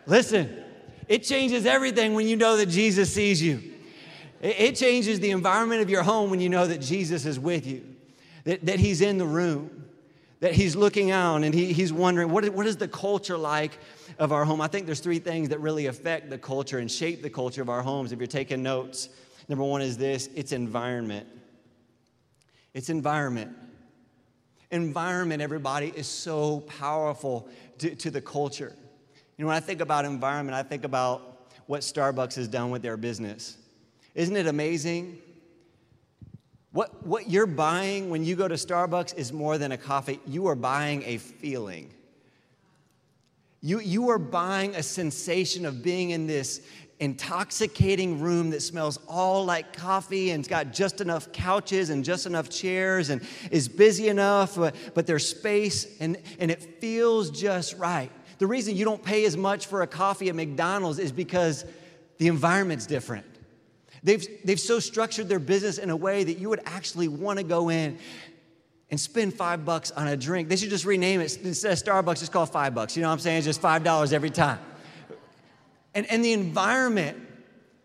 Listen, 0.05 0.63
it 1.07 1.23
changes 1.23 1.65
everything 1.65 2.13
when 2.13 2.27
you 2.27 2.35
know 2.35 2.57
that 2.57 2.67
Jesus 2.67 3.11
sees 3.11 3.41
you. 3.41 3.73
It 4.41 4.75
changes 4.75 5.19
the 5.19 5.31
environment 5.31 5.81
of 5.81 5.89
your 5.89 6.03
home 6.03 6.29
when 6.29 6.39
you 6.39 6.49
know 6.49 6.67
that 6.67 6.81
Jesus 6.81 7.25
is 7.25 7.39
with 7.39 7.65
you, 7.65 7.83
that, 8.43 8.65
that 8.65 8.79
He's 8.79 9.01
in 9.01 9.17
the 9.17 9.25
room, 9.25 9.85
that 10.39 10.53
He's 10.53 10.75
looking 10.75 11.11
out 11.11 11.43
and 11.43 11.53
he, 11.53 11.71
He's 11.71 11.93
wondering, 11.93 12.29
what 12.29 12.43
is, 12.43 12.49
what 12.51 12.67
is 12.67 12.77
the 12.77 12.87
culture 12.87 13.37
like 13.37 13.71
of 14.19 14.31
our 14.31 14.43
home? 14.45 14.59
I 14.61 14.67
think 14.67 14.85
there's 14.85 14.99
three 14.99 15.19
things 15.19 15.49
that 15.49 15.61
really 15.61 15.85
affect 15.87 16.29
the 16.29 16.37
culture 16.37 16.79
and 16.79 16.91
shape 16.91 17.21
the 17.21 17.29
culture 17.29 17.61
of 17.61 17.69
our 17.69 17.81
homes. 17.81 18.11
If 18.11 18.19
you're 18.19 18.27
taking 18.27 18.61
notes, 18.61 19.09
number 19.47 19.63
one 19.63 19.81
is 19.81 19.97
this 19.97 20.29
it's 20.35 20.51
environment. 20.51 21.25
It's 22.73 22.89
environment. 22.89 23.55
Environment, 24.73 25.41
everybody, 25.41 25.93
is 25.95 26.07
so 26.07 26.61
powerful 26.61 27.47
to, 27.77 27.95
to 27.95 28.11
the 28.11 28.19
culture. 28.19 28.73
You 29.37 29.45
know, 29.45 29.47
when 29.47 29.55
I 29.55 29.59
think 29.59 29.81
about 29.81 30.03
environment, 30.03 30.55
I 30.55 30.63
think 30.63 30.83
about 30.83 31.47
what 31.67 31.81
Starbucks 31.81 32.35
has 32.35 32.47
done 32.47 32.71
with 32.71 32.81
their 32.81 32.97
business. 32.97 33.57
Isn't 34.15 34.35
it 34.35 34.47
amazing? 34.47 35.19
What, 36.71 37.05
what 37.05 37.29
you're 37.29 37.45
buying 37.45 38.09
when 38.09 38.25
you 38.25 38.35
go 38.35 38.47
to 38.47 38.55
Starbucks 38.55 39.15
is 39.15 39.31
more 39.31 39.59
than 39.59 39.71
a 39.71 39.77
coffee. 39.77 40.19
You 40.25 40.47
are 40.47 40.55
buying 40.55 41.03
a 41.03 41.19
feeling. 41.19 41.93
You, 43.61 43.79
you 43.79 44.09
are 44.09 44.19
buying 44.19 44.75
a 44.75 44.83
sensation 44.83 45.65
of 45.65 45.83
being 45.83 46.09
in 46.09 46.27
this 46.27 46.61
intoxicating 47.03 48.21
room 48.21 48.49
that 48.51 48.61
smells 48.61 48.97
all 49.09 49.43
like 49.43 49.75
coffee 49.75 50.31
and 50.31 50.39
it's 50.39 50.47
got 50.47 50.71
just 50.71 51.01
enough 51.01 51.31
couches 51.33 51.89
and 51.89 52.05
just 52.05 52.25
enough 52.25 52.49
chairs 52.49 53.09
and 53.09 53.21
is 53.51 53.67
busy 53.67 54.07
enough, 54.07 54.55
but, 54.55 54.73
but 54.93 55.05
there's 55.05 55.27
space 55.27 55.97
and, 55.99 56.17
and 56.39 56.49
it 56.49 56.79
feels 56.79 57.29
just 57.29 57.77
right. 57.77 58.09
The 58.37 58.47
reason 58.47 58.77
you 58.77 58.85
don't 58.85 59.03
pay 59.03 59.25
as 59.25 59.35
much 59.35 59.67
for 59.67 59.81
a 59.81 59.87
coffee 59.87 60.29
at 60.29 60.35
McDonald's 60.35 60.97
is 60.97 61.11
because 61.11 61.65
the 62.19 62.27
environment's 62.27 62.85
different. 62.85 63.25
They've, 64.01 64.25
they've 64.45 64.59
so 64.59 64.79
structured 64.79 65.27
their 65.27 65.39
business 65.39 65.77
in 65.77 65.89
a 65.89 65.95
way 65.95 66.23
that 66.23 66.37
you 66.37 66.47
would 66.49 66.61
actually 66.65 67.09
want 67.09 67.37
to 67.39 67.43
go 67.43 67.69
in 67.69 67.99
and 68.89 68.99
spend 68.99 69.33
five 69.33 69.65
bucks 69.65 69.91
on 69.91 70.07
a 70.07 70.15
drink. 70.15 70.47
They 70.47 70.55
should 70.55 70.69
just 70.69 70.85
rename 70.85 71.19
it. 71.19 71.37
Instead 71.43 71.73
of 71.73 71.79
Starbucks, 71.79 72.21
it's 72.21 72.29
called 72.29 72.49
five 72.49 72.73
bucks. 72.73 72.95
You 72.95 73.01
know 73.01 73.09
what 73.09 73.13
I'm 73.13 73.19
saying? 73.19 73.37
It's 73.39 73.45
just 73.45 73.59
five 73.61 73.83
dollars 73.83 74.13
every 74.13 74.29
time. 74.29 74.59
And, 75.95 76.09
and 76.09 76.23
the 76.23 76.33
environment 76.33 77.17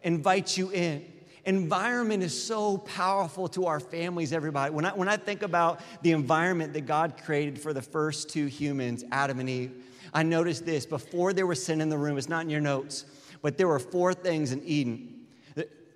invites 0.02 0.56
you 0.56 0.70
in. 0.70 1.04
Environment 1.44 2.22
is 2.22 2.40
so 2.44 2.78
powerful 2.78 3.48
to 3.48 3.66
our 3.66 3.80
families, 3.80 4.32
everybody. 4.32 4.72
When 4.72 4.84
I, 4.84 4.90
when 4.90 5.08
I 5.08 5.16
think 5.16 5.42
about 5.42 5.80
the 6.02 6.12
environment 6.12 6.72
that 6.74 6.82
God 6.82 7.20
created 7.24 7.58
for 7.58 7.72
the 7.72 7.82
first 7.82 8.28
two 8.28 8.46
humans, 8.46 9.04
Adam 9.10 9.40
and 9.40 9.48
Eve, 9.48 9.84
I 10.12 10.22
noticed 10.22 10.66
this 10.66 10.84
before 10.84 11.32
there 11.32 11.46
was 11.46 11.64
sin 11.64 11.80
in 11.80 11.88
the 11.88 11.98
room, 11.98 12.18
it's 12.18 12.28
not 12.28 12.44
in 12.44 12.50
your 12.50 12.60
notes, 12.60 13.04
but 13.40 13.56
there 13.56 13.68
were 13.68 13.78
four 13.78 14.12
things 14.14 14.52
in 14.52 14.62
Eden 14.64 15.18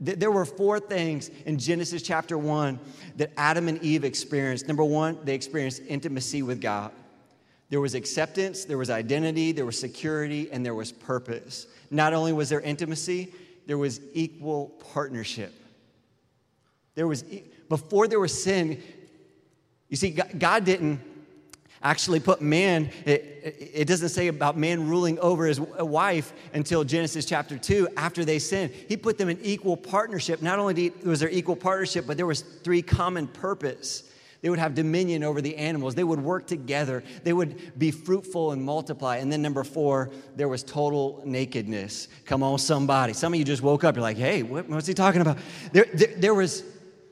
there 0.03 0.33
were 0.33 0.45
four 0.45 0.81
things 0.81 1.31
in 1.47 1.59
Genesis 1.59 2.03
chapter 2.03 2.37
1 2.37 2.79
that 3.17 3.31
Adam 3.37 3.69
and 3.69 3.81
Eve 3.85 4.03
experienced. 4.03 4.67
Number 4.67 4.83
one, 4.83 5.17
they 5.23 5.35
experienced 5.35 5.83
intimacy 5.87 6.43
with 6.43 6.61
God. 6.61 6.91
There 7.73 7.81
was 7.81 7.95
acceptance, 7.95 8.67
there 8.67 8.77
was 8.77 8.91
identity, 8.91 9.51
there 9.51 9.65
was 9.65 9.81
security, 9.81 10.53
and 10.53 10.63
there 10.63 10.75
was 10.75 10.93
purpose. 10.93 11.67
Not 11.91 12.13
only 12.13 12.35
was 12.35 12.51
there 12.51 12.61
intimacy, 12.61 13.33
there 13.67 13.79
was 13.79 13.99
equal 14.13 14.75
partnership. 14.93 15.55
There 16.97 17.09
was, 17.09 17.25
before 17.71 18.09
there 18.09 18.21
was 18.21 18.43
sin, 18.43 18.83
you 19.89 19.97
see, 19.97 20.11
God 20.11 20.67
didn't 20.67 21.01
actually 21.83 22.21
put 22.21 22.43
man, 22.43 22.91
it, 23.07 23.71
it 23.73 23.89
doesn't 23.89 24.11
say 24.11 24.29
about 24.29 24.59
man 24.59 24.87
ruling 24.87 25.19
over 25.21 25.47
his 25.47 25.59
wife 25.59 26.35
until 26.53 26.85
Genesis 26.85 27.25
chapter 27.25 27.57
2 27.57 27.89
after 27.97 28.23
they 28.23 28.39
sinned. 28.39 28.71
He 28.87 28.99
put 28.99 29.17
them 29.17 29.31
in 29.31 29.41
equal 29.41 29.79
partnership. 29.79 30.43
Not 30.43 30.59
only 30.59 30.93
was 31.07 31.21
there 31.21 31.31
equal 31.31 31.57
partnership, 31.57 32.07
but 32.07 32.19
there 32.19 32.27
was 32.27 32.43
three 32.43 32.83
common 32.83 33.29
purpose. 33.29 34.12
They 34.43 34.51
would 34.51 34.59
have 34.59 34.75
dominion 34.75 35.23
over 35.23 35.41
the 35.41 35.57
animals. 35.57 35.95
They 35.95 36.03
would 36.03 36.21
work 36.21 36.49
together. 36.49 37.05
They 37.23 37.33
would 37.33 37.79
be 37.79 37.93
fruitful 37.93 38.51
and 38.51 38.63
multiply. 38.63 39.19
And 39.19 39.33
then, 39.33 39.41
number 39.41 39.63
four, 39.63 40.11
there 40.35 40.49
was 40.49 40.65
total 40.65 41.23
nakedness. 41.25 42.09
Come 42.25 42.43
on, 42.43 42.59
somebody. 42.59 43.13
Some 43.13 43.33
of 43.33 43.39
you 43.39 43.45
just 43.45 43.63
woke 43.63 43.85
up. 43.85 43.95
You're 43.95 44.03
like, 44.03 44.17
hey, 44.17 44.43
what, 44.43 44.69
what's 44.69 44.89
he 44.89 44.95
talking 44.95 45.21
about? 45.21 45.39
There, 45.73 45.87
there, 45.95 46.15
there, 46.17 46.35
was, 46.35 46.65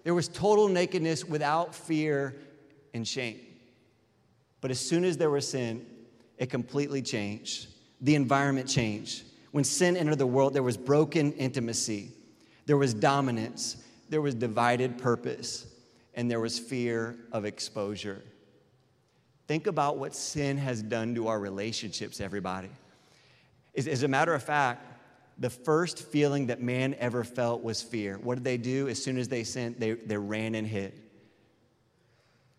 there 0.02 0.12
was 0.12 0.26
total 0.26 0.68
nakedness 0.68 1.24
without 1.24 1.72
fear 1.72 2.34
and 2.92 3.06
shame. 3.06 3.38
But 4.60 4.72
as 4.72 4.80
soon 4.80 5.04
as 5.04 5.16
there 5.16 5.30
was 5.30 5.48
sin, 5.48 5.86
it 6.36 6.50
completely 6.50 7.00
changed. 7.00 7.68
The 8.00 8.16
environment 8.16 8.68
changed. 8.68 9.22
When 9.52 9.62
sin 9.62 9.96
entered 9.96 10.18
the 10.18 10.26
world, 10.26 10.52
there 10.52 10.64
was 10.64 10.76
broken 10.76 11.32
intimacy, 11.34 12.10
there 12.66 12.76
was 12.76 12.94
dominance, 12.94 13.76
there 14.08 14.20
was 14.20 14.34
divided 14.34 14.98
purpose, 14.98 15.66
and 16.14 16.30
there 16.30 16.40
was 16.40 16.58
fear 16.58 17.16
of 17.32 17.44
exposure. 17.44 18.22
Think 19.46 19.66
about 19.66 19.98
what 19.98 20.14
sin 20.14 20.56
has 20.58 20.82
done 20.82 21.14
to 21.14 21.28
our 21.28 21.38
relationships, 21.38 22.20
everybody. 22.20 22.70
As, 23.76 23.88
as 23.88 24.02
a 24.02 24.08
matter 24.08 24.34
of 24.34 24.42
fact, 24.42 24.86
the 25.38 25.50
first 25.50 26.02
feeling 26.02 26.46
that 26.46 26.60
man 26.60 26.94
ever 26.98 27.24
felt 27.24 27.62
was 27.62 27.82
fear. 27.82 28.18
What 28.18 28.36
did 28.36 28.44
they 28.44 28.58
do? 28.58 28.88
As 28.88 29.02
soon 29.02 29.16
as 29.16 29.28
they 29.28 29.42
sinned, 29.42 29.76
they, 29.78 29.92
they 29.92 30.16
ran 30.16 30.54
and 30.54 30.66
hid. 30.66 31.00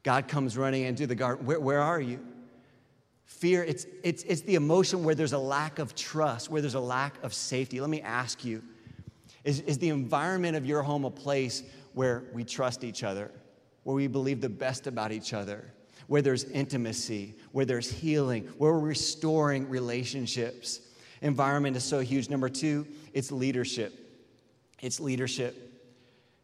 God 0.03 0.27
comes 0.27 0.57
running 0.57 0.83
into 0.83 1.05
the 1.05 1.15
garden. 1.15 1.45
Where, 1.45 1.59
where 1.59 1.79
are 1.79 2.01
you? 2.01 2.19
Fear, 3.25 3.63
it's, 3.63 3.85
it's, 4.03 4.23
it's 4.23 4.41
the 4.41 4.55
emotion 4.55 5.03
where 5.03 5.15
there's 5.15 5.33
a 5.33 5.39
lack 5.39 5.79
of 5.79 5.95
trust, 5.95 6.49
where 6.49 6.61
there's 6.61 6.73
a 6.73 6.79
lack 6.79 7.23
of 7.23 7.33
safety. 7.33 7.79
Let 7.79 7.89
me 7.89 8.01
ask 8.01 8.43
you 8.43 8.63
is, 9.43 9.61
is 9.61 9.77
the 9.77 9.89
environment 9.89 10.55
of 10.55 10.65
your 10.65 10.83
home 10.83 11.05
a 11.05 11.11
place 11.11 11.63
where 11.93 12.23
we 12.33 12.43
trust 12.43 12.83
each 12.83 13.03
other, 13.03 13.31
where 13.83 13.95
we 13.95 14.07
believe 14.07 14.41
the 14.41 14.49
best 14.49 14.87
about 14.87 15.11
each 15.11 15.33
other, 15.33 15.65
where 16.07 16.21
there's 16.21 16.43
intimacy, 16.45 17.35
where 17.51 17.65
there's 17.65 17.91
healing, 17.91 18.43
where 18.57 18.73
we're 18.73 18.79
restoring 18.79 19.69
relationships? 19.69 20.81
Environment 21.21 21.75
is 21.75 21.83
so 21.83 21.99
huge. 21.99 22.29
Number 22.29 22.49
two, 22.49 22.87
it's 23.13 23.31
leadership. 23.31 23.93
It's 24.81 24.99
leadership. 24.99 25.55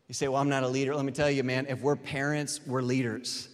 You 0.08 0.14
say, 0.14 0.28
Well, 0.28 0.42
I'm 0.42 0.50
not 0.50 0.64
a 0.64 0.68
leader. 0.68 0.96
Let 0.96 1.06
me 1.06 1.12
tell 1.12 1.30
you, 1.30 1.44
man, 1.44 1.66
if 1.68 1.82
we're 1.82 1.96
parents, 1.96 2.62
we're 2.66 2.82
leaders. 2.82 3.50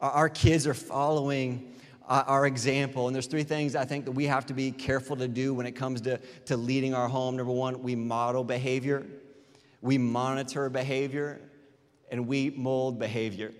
Our 0.00 0.28
kids 0.28 0.66
are 0.66 0.74
following 0.74 1.74
uh, 2.08 2.24
our 2.26 2.46
example. 2.46 3.06
And 3.06 3.14
there's 3.14 3.26
three 3.26 3.42
things 3.42 3.76
I 3.76 3.84
think 3.84 4.04
that 4.04 4.12
we 4.12 4.24
have 4.24 4.46
to 4.46 4.54
be 4.54 4.70
careful 4.70 5.16
to 5.16 5.28
do 5.28 5.52
when 5.54 5.66
it 5.66 5.72
comes 5.72 6.00
to, 6.02 6.18
to 6.46 6.56
leading 6.56 6.94
our 6.94 7.08
home. 7.08 7.36
Number 7.36 7.52
one, 7.52 7.82
we 7.82 7.94
model 7.94 8.44
behavior, 8.44 9.04
we 9.82 9.98
monitor 9.98 10.68
behavior, 10.70 11.40
and 12.10 12.26
we 12.26 12.50
mold 12.50 12.98
behavior. 12.98 13.52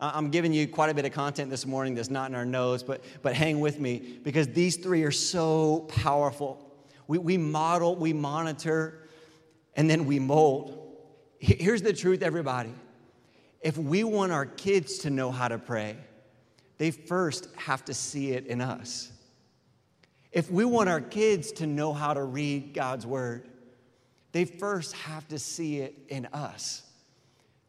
I'm 0.00 0.30
giving 0.30 0.52
you 0.52 0.66
quite 0.68 0.90
a 0.90 0.94
bit 0.94 1.04
of 1.04 1.12
content 1.12 1.50
this 1.50 1.66
morning 1.66 1.94
that's 1.94 2.10
not 2.10 2.28
in 2.28 2.36
our 2.36 2.44
notes, 2.44 2.82
but, 2.82 3.02
but 3.22 3.34
hang 3.34 3.60
with 3.60 3.78
me 3.78 4.18
because 4.22 4.48
these 4.48 4.76
three 4.76 5.02
are 5.04 5.10
so 5.10 5.80
powerful. 5.88 6.60
We, 7.06 7.18
we 7.18 7.38
model, 7.38 7.96
we 7.96 8.12
monitor, 8.12 8.98
and 9.76 9.88
then 9.88 10.06
we 10.06 10.18
mold. 10.18 10.80
Here's 11.38 11.82
the 11.82 11.92
truth, 11.92 12.22
everybody. 12.22 12.72
If 13.60 13.78
we 13.78 14.04
want 14.04 14.32
our 14.32 14.46
kids 14.46 14.98
to 14.98 15.10
know 15.10 15.30
how 15.30 15.48
to 15.48 15.58
pray, 15.58 15.96
they 16.76 16.90
first 16.90 17.48
have 17.56 17.84
to 17.86 17.94
see 17.94 18.32
it 18.32 18.46
in 18.46 18.60
us. 18.60 19.10
If 20.32 20.50
we 20.50 20.64
want 20.64 20.88
our 20.88 21.00
kids 21.00 21.52
to 21.52 21.66
know 21.66 21.92
how 21.92 22.12
to 22.12 22.22
read 22.24 22.74
God's 22.74 23.06
word, 23.06 23.48
they 24.32 24.44
first 24.44 24.92
have 24.94 25.28
to 25.28 25.38
see 25.38 25.78
it 25.78 25.94
in 26.08 26.26
us. 26.32 26.82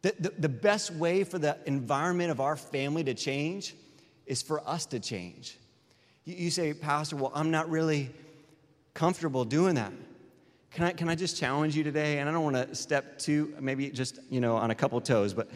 The, 0.06 0.14
the, 0.20 0.34
the, 0.38 0.50
best 0.50 0.92
way 0.92 1.24
for 1.24 1.40
the 1.40 1.58
environment 1.66 2.30
of 2.30 2.40
our 2.40 2.56
family 2.56 3.04
to 3.06 3.16
change 3.16 3.74
is 4.28 4.44
for 4.44 4.62
us 4.70 4.86
to 4.88 5.00
change. 5.00 5.58
You, 6.26 6.36
you 6.36 6.52
say, 6.52 6.76
Pastor, 6.76 7.16
well, 7.16 7.32
I'm 7.34 7.50
not 7.50 7.72
really 7.72 8.12
comfortable 8.94 9.46
doing 9.46 9.74
that. 9.76 9.92
Can 10.70 10.86
I, 10.86 10.92
can 10.92 11.10
I 11.10 11.16
just 11.16 11.38
challenge 11.38 11.76
you 11.76 11.84
today? 11.84 12.20
And 12.20 12.30
I 12.30 12.32
don't 12.32 12.44
want 12.44 12.56
to 12.56 12.76
step 12.76 13.18
too, 13.18 13.56
maybe 13.60 13.90
just, 13.90 14.20
you 14.30 14.40
know, 14.40 14.56
on 14.58 14.70
a 14.70 14.76
couple 14.76 15.02
toes, 15.02 15.34
but 15.34 15.50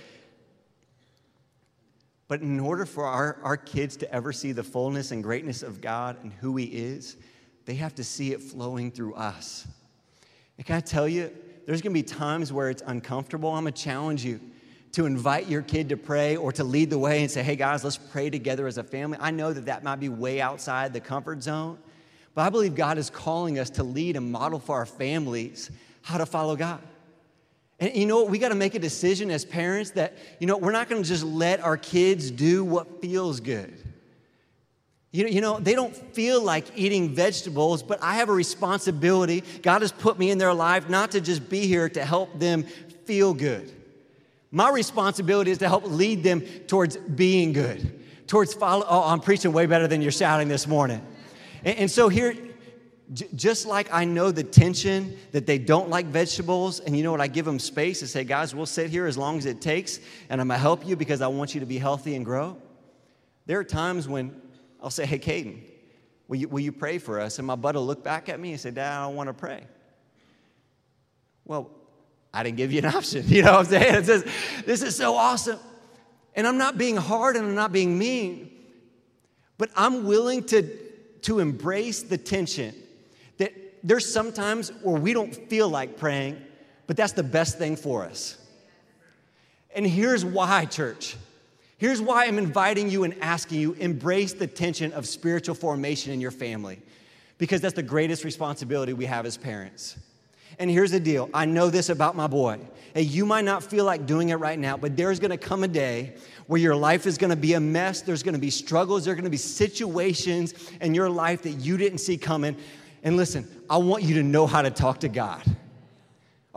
but 2.27 2.41
in 2.41 2.59
order 2.59 2.87
for 2.87 3.05
our, 3.05 3.37
our 3.43 3.57
kids 3.57 3.97
to 3.97 4.11
ever 4.11 4.33
see 4.33 4.51
the 4.51 4.63
fullness 4.63 5.11
and 5.11 5.21
greatness 5.21 5.61
of 5.61 5.79
God 5.79 6.17
and 6.23 6.33
who 6.33 6.55
He 6.55 6.65
is, 6.65 7.17
they 7.65 7.75
have 7.75 7.93
to 7.95 8.03
see 8.03 8.33
it 8.33 8.41
flowing 8.41 8.89
through 8.89 9.13
us. 9.13 9.67
And 10.57 10.65
can 10.65 10.75
I 10.75 10.79
tell 10.79 11.07
you, 11.07 11.31
there's 11.69 11.83
gonna 11.83 11.93
be 11.93 12.01
times 12.01 12.51
where 12.51 12.71
it's 12.71 12.81
uncomfortable. 12.88 13.51
I'm 13.51 13.63
gonna 13.63 13.73
challenge 13.73 14.25
you 14.25 14.39
to 14.93 15.05
invite 15.05 15.47
your 15.47 15.61
kid 15.61 15.89
to 15.89 15.97
pray 15.97 16.35
or 16.35 16.51
to 16.53 16.63
lead 16.63 16.89
the 16.89 16.97
way 16.97 17.21
and 17.21 17.29
say, 17.29 17.43
hey 17.43 17.55
guys, 17.55 17.83
let's 17.83 17.95
pray 17.95 18.31
together 18.31 18.65
as 18.65 18.79
a 18.79 18.83
family. 18.83 19.19
I 19.21 19.29
know 19.29 19.53
that 19.53 19.67
that 19.67 19.83
might 19.83 19.99
be 19.99 20.09
way 20.09 20.41
outside 20.41 20.93
the 20.93 20.99
comfort 20.99 21.43
zone, 21.43 21.77
but 22.33 22.41
I 22.41 22.49
believe 22.49 22.73
God 22.73 22.97
is 22.97 23.11
calling 23.11 23.59
us 23.59 23.69
to 23.71 23.83
lead 23.83 24.15
and 24.17 24.31
model 24.31 24.57
for 24.57 24.77
our 24.77 24.88
families 24.88 25.69
how 26.01 26.17
to 26.17 26.25
follow 26.25 26.55
God. 26.55 26.81
And 27.79 27.95
you 27.95 28.07
know 28.07 28.23
what? 28.23 28.31
We 28.31 28.39
got 28.39 28.49
to 28.49 28.55
make 28.55 28.73
a 28.73 28.79
decision 28.79 29.29
as 29.29 29.45
parents 29.45 29.91
that, 29.91 30.17
you 30.39 30.47
know, 30.47 30.57
we're 30.57 30.71
not 30.71 30.89
going 30.89 31.03
to 31.03 31.07
just 31.07 31.23
let 31.23 31.59
our 31.59 31.77
kids 31.77 32.31
do 32.31 32.65
what 32.65 32.99
feels 32.99 33.39
good. 33.39 33.77
You 35.11 35.23
know, 35.23 35.29
you 35.29 35.41
know, 35.41 35.59
they 35.59 35.73
don't 35.73 35.95
feel 36.13 36.41
like 36.43 36.65
eating 36.75 37.15
vegetables, 37.15 37.81
but 37.81 38.01
I 38.01 38.15
have 38.15 38.29
a 38.29 38.33
responsibility. 38.33 39.43
God 39.63 39.81
has 39.81 39.91
put 39.91 40.19
me 40.19 40.29
in 40.29 40.37
their 40.37 40.53
life 40.53 40.87
not 40.87 41.11
to 41.11 41.21
just 41.21 41.49
be 41.49 41.65
here 41.65 41.89
to 41.89 42.05
help 42.05 42.37
them 42.37 42.63
feel 43.05 43.33
good. 43.33 43.71
My 44.51 44.69
responsibility 44.69 45.51
is 45.51 45.59
to 45.59 45.67
help 45.67 45.85
lead 45.85 46.23
them 46.23 46.41
towards 46.41 46.97
being 46.97 47.53
good, 47.53 48.03
towards 48.27 48.53
follow. 48.53 48.85
Oh, 48.87 49.03
I'm 49.03 49.19
preaching 49.19 49.51
way 49.51 49.65
better 49.65 49.87
than 49.87 50.01
you're 50.01 50.11
shouting 50.11 50.47
this 50.47 50.67
morning. 50.67 51.05
And, 51.63 51.77
and 51.79 51.91
so 51.91 52.07
here, 52.09 52.35
j- 53.13 53.27
just 53.35 53.65
like 53.65 53.91
I 53.91 54.05
know 54.05 54.31
the 54.31 54.43
tension 54.43 55.17
that 55.31 55.47
they 55.47 55.57
don't 55.57 55.89
like 55.89 56.05
vegetables, 56.05 56.79
and 56.79 56.95
you 56.95 57.03
know 57.03 57.11
what? 57.11 57.21
I 57.21 57.27
give 57.27 57.45
them 57.45 57.59
space 57.59 57.99
to 57.99 58.07
say, 58.07 58.23
guys, 58.23 58.53
we'll 58.53 58.67
sit 58.67 58.89
here 58.91 59.07
as 59.07 59.17
long 59.17 59.39
as 59.39 59.45
it 59.45 59.59
takes, 59.59 59.99
and 60.29 60.39
I'm 60.39 60.47
gonna 60.47 60.59
help 60.59 60.85
you 60.85 60.95
because 60.95 61.21
I 61.21 61.27
want 61.27 61.53
you 61.53 61.59
to 61.59 61.67
be 61.67 61.79
healthy 61.79 62.15
and 62.15 62.23
grow. 62.23 62.57
There 63.45 63.59
are 63.59 63.63
times 63.63 64.07
when 64.07 64.39
I'll 64.81 64.89
say, 64.89 65.05
hey, 65.05 65.19
Caden, 65.19 65.62
will 66.27 66.38
you, 66.38 66.48
will 66.48 66.59
you 66.59 66.71
pray 66.71 66.98
for 66.98 67.19
us? 67.19 67.38
And 67.39 67.48
my 67.48 67.55
bud 67.55 67.75
will 67.75 67.86
look 67.86 68.03
back 68.03 68.29
at 68.29 68.39
me 68.39 68.51
and 68.51 68.59
say, 68.59 68.71
Dad, 68.71 68.98
I 68.98 69.05
don't 69.05 69.15
want 69.15 69.27
to 69.27 69.33
pray. 69.33 69.63
Well, 71.45 71.69
I 72.33 72.43
didn't 72.43 72.57
give 72.57 72.71
you 72.71 72.79
an 72.79 72.86
option. 72.95 73.25
You 73.27 73.43
know 73.43 73.53
what 73.53 73.59
I'm 73.59 73.65
saying? 73.65 74.03
Says, 74.05 74.25
this 74.65 74.81
is 74.81 74.95
so 74.95 75.15
awesome. 75.15 75.59
And 76.36 76.48
I'm 76.48 76.57
not 76.57 76.77
being 76.77 76.95
hard 76.95 77.36
and 77.36 77.45
I'm 77.45 77.55
not 77.55 77.71
being 77.71 77.98
mean, 77.98 78.51
but 79.57 79.69
I'm 79.75 80.05
willing 80.05 80.43
to, 80.45 80.63
to 81.24 81.39
embrace 81.39 82.03
the 82.03 82.17
tension 82.17 82.74
that 83.38 83.51
there's 83.83 84.12
sometimes 84.12 84.69
where 84.83 85.00
we 85.00 85.12
don't 85.12 85.36
feel 85.50 85.67
like 85.67 85.98
praying, 85.98 86.38
but 86.88 86.95
that's 86.95 87.13
the 87.13 87.24
best 87.24 87.57
thing 87.57 87.75
for 87.75 88.05
us. 88.05 88.38
And 89.75 89.86
here's 89.86 90.24
why, 90.24 90.65
church. 90.65 91.17
Here's 91.79 92.01
why 92.01 92.25
I'm 92.25 92.38
inviting 92.38 92.89
you 92.89 93.05
and 93.05 93.15
asking 93.21 93.62
you 93.62 93.71
embrace 93.74 94.33
the 94.33 94.48
tension 94.48 94.91
of 94.91 95.07
spiritual 95.07 95.55
formation 95.55 96.12
in 96.12 96.19
your 96.19 96.29
family, 96.29 96.79
because 97.38 97.62
that's 97.62 97.74
the 97.74 97.81
greatest 97.81 98.25
responsibility 98.25 98.91
we 98.91 99.05
have 99.05 99.25
as 99.25 99.38
parents. 99.38 99.98
And 100.59 100.69
here's 100.69 100.91
the 100.91 101.00
deal 101.00 101.29
I 101.33 101.45
know 101.45 101.69
this 101.69 101.88
about 101.88 102.17
my 102.17 102.27
boy. 102.27 102.59
Hey, 102.93 103.03
you 103.03 103.25
might 103.25 103.45
not 103.45 103.63
feel 103.63 103.86
like 103.86 104.05
doing 104.05 104.27
it 104.27 104.36
right 104.36 104.59
now, 104.59 104.75
but 104.75 104.98
there's 104.98 105.21
gonna 105.21 105.38
come 105.38 105.63
a 105.63 105.69
day 105.69 106.17
where 106.48 106.59
your 106.59 106.75
life 106.75 107.05
is 107.05 107.17
gonna 107.17 107.38
be 107.38 107.53
a 107.53 107.62
mess. 107.62 108.01
There's 108.01 108.24
gonna 108.24 108.39
be 108.39 108.50
struggles. 108.50 109.05
There 109.05 109.13
are 109.13 109.15
gonna 109.15 109.29
be 109.29 109.38
situations 109.38 110.53
in 110.81 110.93
your 110.93 111.09
life 111.09 111.43
that 111.43 111.51
you 111.51 111.77
didn't 111.77 112.00
see 112.00 112.17
coming. 112.17 112.57
And 113.03 113.15
listen, 113.15 113.48
I 113.69 113.77
want 113.77 114.03
you 114.03 114.15
to 114.15 114.24
know 114.24 114.48
how 114.48 114.62
to 114.62 114.69
talk 114.69 115.00
to 115.00 115.07
God. 115.07 115.43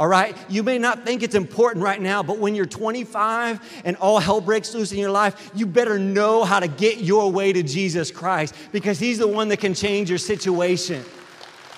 All 0.02 0.08
right? 0.08 0.36
You 0.48 0.64
may 0.64 0.78
not 0.78 1.04
think 1.04 1.22
it's 1.22 1.36
important 1.36 1.84
right 1.84 2.02
now, 2.02 2.24
but 2.24 2.38
when 2.38 2.56
you're 2.56 2.66
25 2.66 3.82
and 3.84 3.96
all 3.98 4.18
hell 4.18 4.40
breaks 4.40 4.74
loose 4.74 4.90
in 4.90 4.98
your 4.98 5.12
life, 5.12 5.52
you 5.54 5.64
better 5.64 5.96
know 5.96 6.42
how 6.42 6.58
to 6.58 6.66
get 6.66 6.98
your 6.98 7.30
way 7.30 7.52
to 7.52 7.62
Jesus 7.62 8.10
Christ 8.10 8.52
because 8.72 8.98
He's 8.98 9.18
the 9.18 9.28
one 9.28 9.46
that 9.50 9.58
can 9.58 9.74
change 9.74 10.08
your 10.08 10.18
situation. 10.18 11.04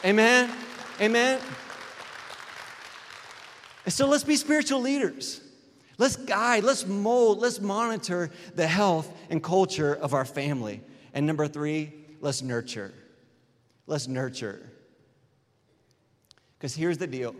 Amen? 0.06 0.50
Amen? 1.02 1.38
And 3.84 3.92
so 3.92 4.06
let's 4.06 4.24
be 4.24 4.36
spiritual 4.36 4.80
leaders. 4.80 5.42
Let's 5.98 6.16
guide, 6.16 6.64
let's 6.64 6.86
mold, 6.86 7.40
let's 7.40 7.60
monitor 7.60 8.30
the 8.54 8.66
health 8.66 9.14
and 9.28 9.42
culture 9.42 9.92
of 9.92 10.14
our 10.14 10.24
family. 10.24 10.80
And 11.12 11.26
number 11.26 11.46
three, 11.46 11.92
let's 12.22 12.40
nurture. 12.40 12.94
Let's 13.86 14.08
nurture. 14.08 14.66
Because 16.56 16.74
here's 16.74 16.96
the 16.96 17.06
deal 17.06 17.36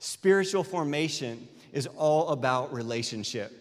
spiritual 0.00 0.64
formation 0.64 1.46
is 1.72 1.86
all 1.86 2.30
about 2.30 2.72
relationship. 2.72 3.52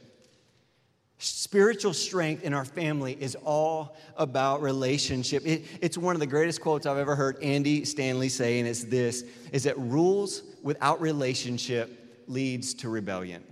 Spiritual 1.20 1.94
strength 1.94 2.44
in 2.44 2.54
our 2.54 2.64
family 2.64 3.18
is 3.20 3.36
all 3.44 3.98
about 4.16 4.62
relationship. 4.62 5.46
It, 5.46 5.66
it's 5.82 5.98
one 5.98 6.16
of 6.16 6.22
the 6.22 6.28
greatest 6.28 6.62
quotes 6.62 6.86
I've 6.86 6.98
ever 6.98 7.14
heard 7.14 7.38
Andy 7.44 7.84
Stanley 7.84 8.30
say, 8.30 8.60
and 8.60 8.68
it's 8.68 8.86
this 8.86 9.26
is 9.52 9.64
that 9.64 9.78
rules 9.78 10.44
without 10.64 11.02
relationship 11.02 12.24
leads 12.28 12.74
to 12.76 12.90
rebellion. 12.90 13.44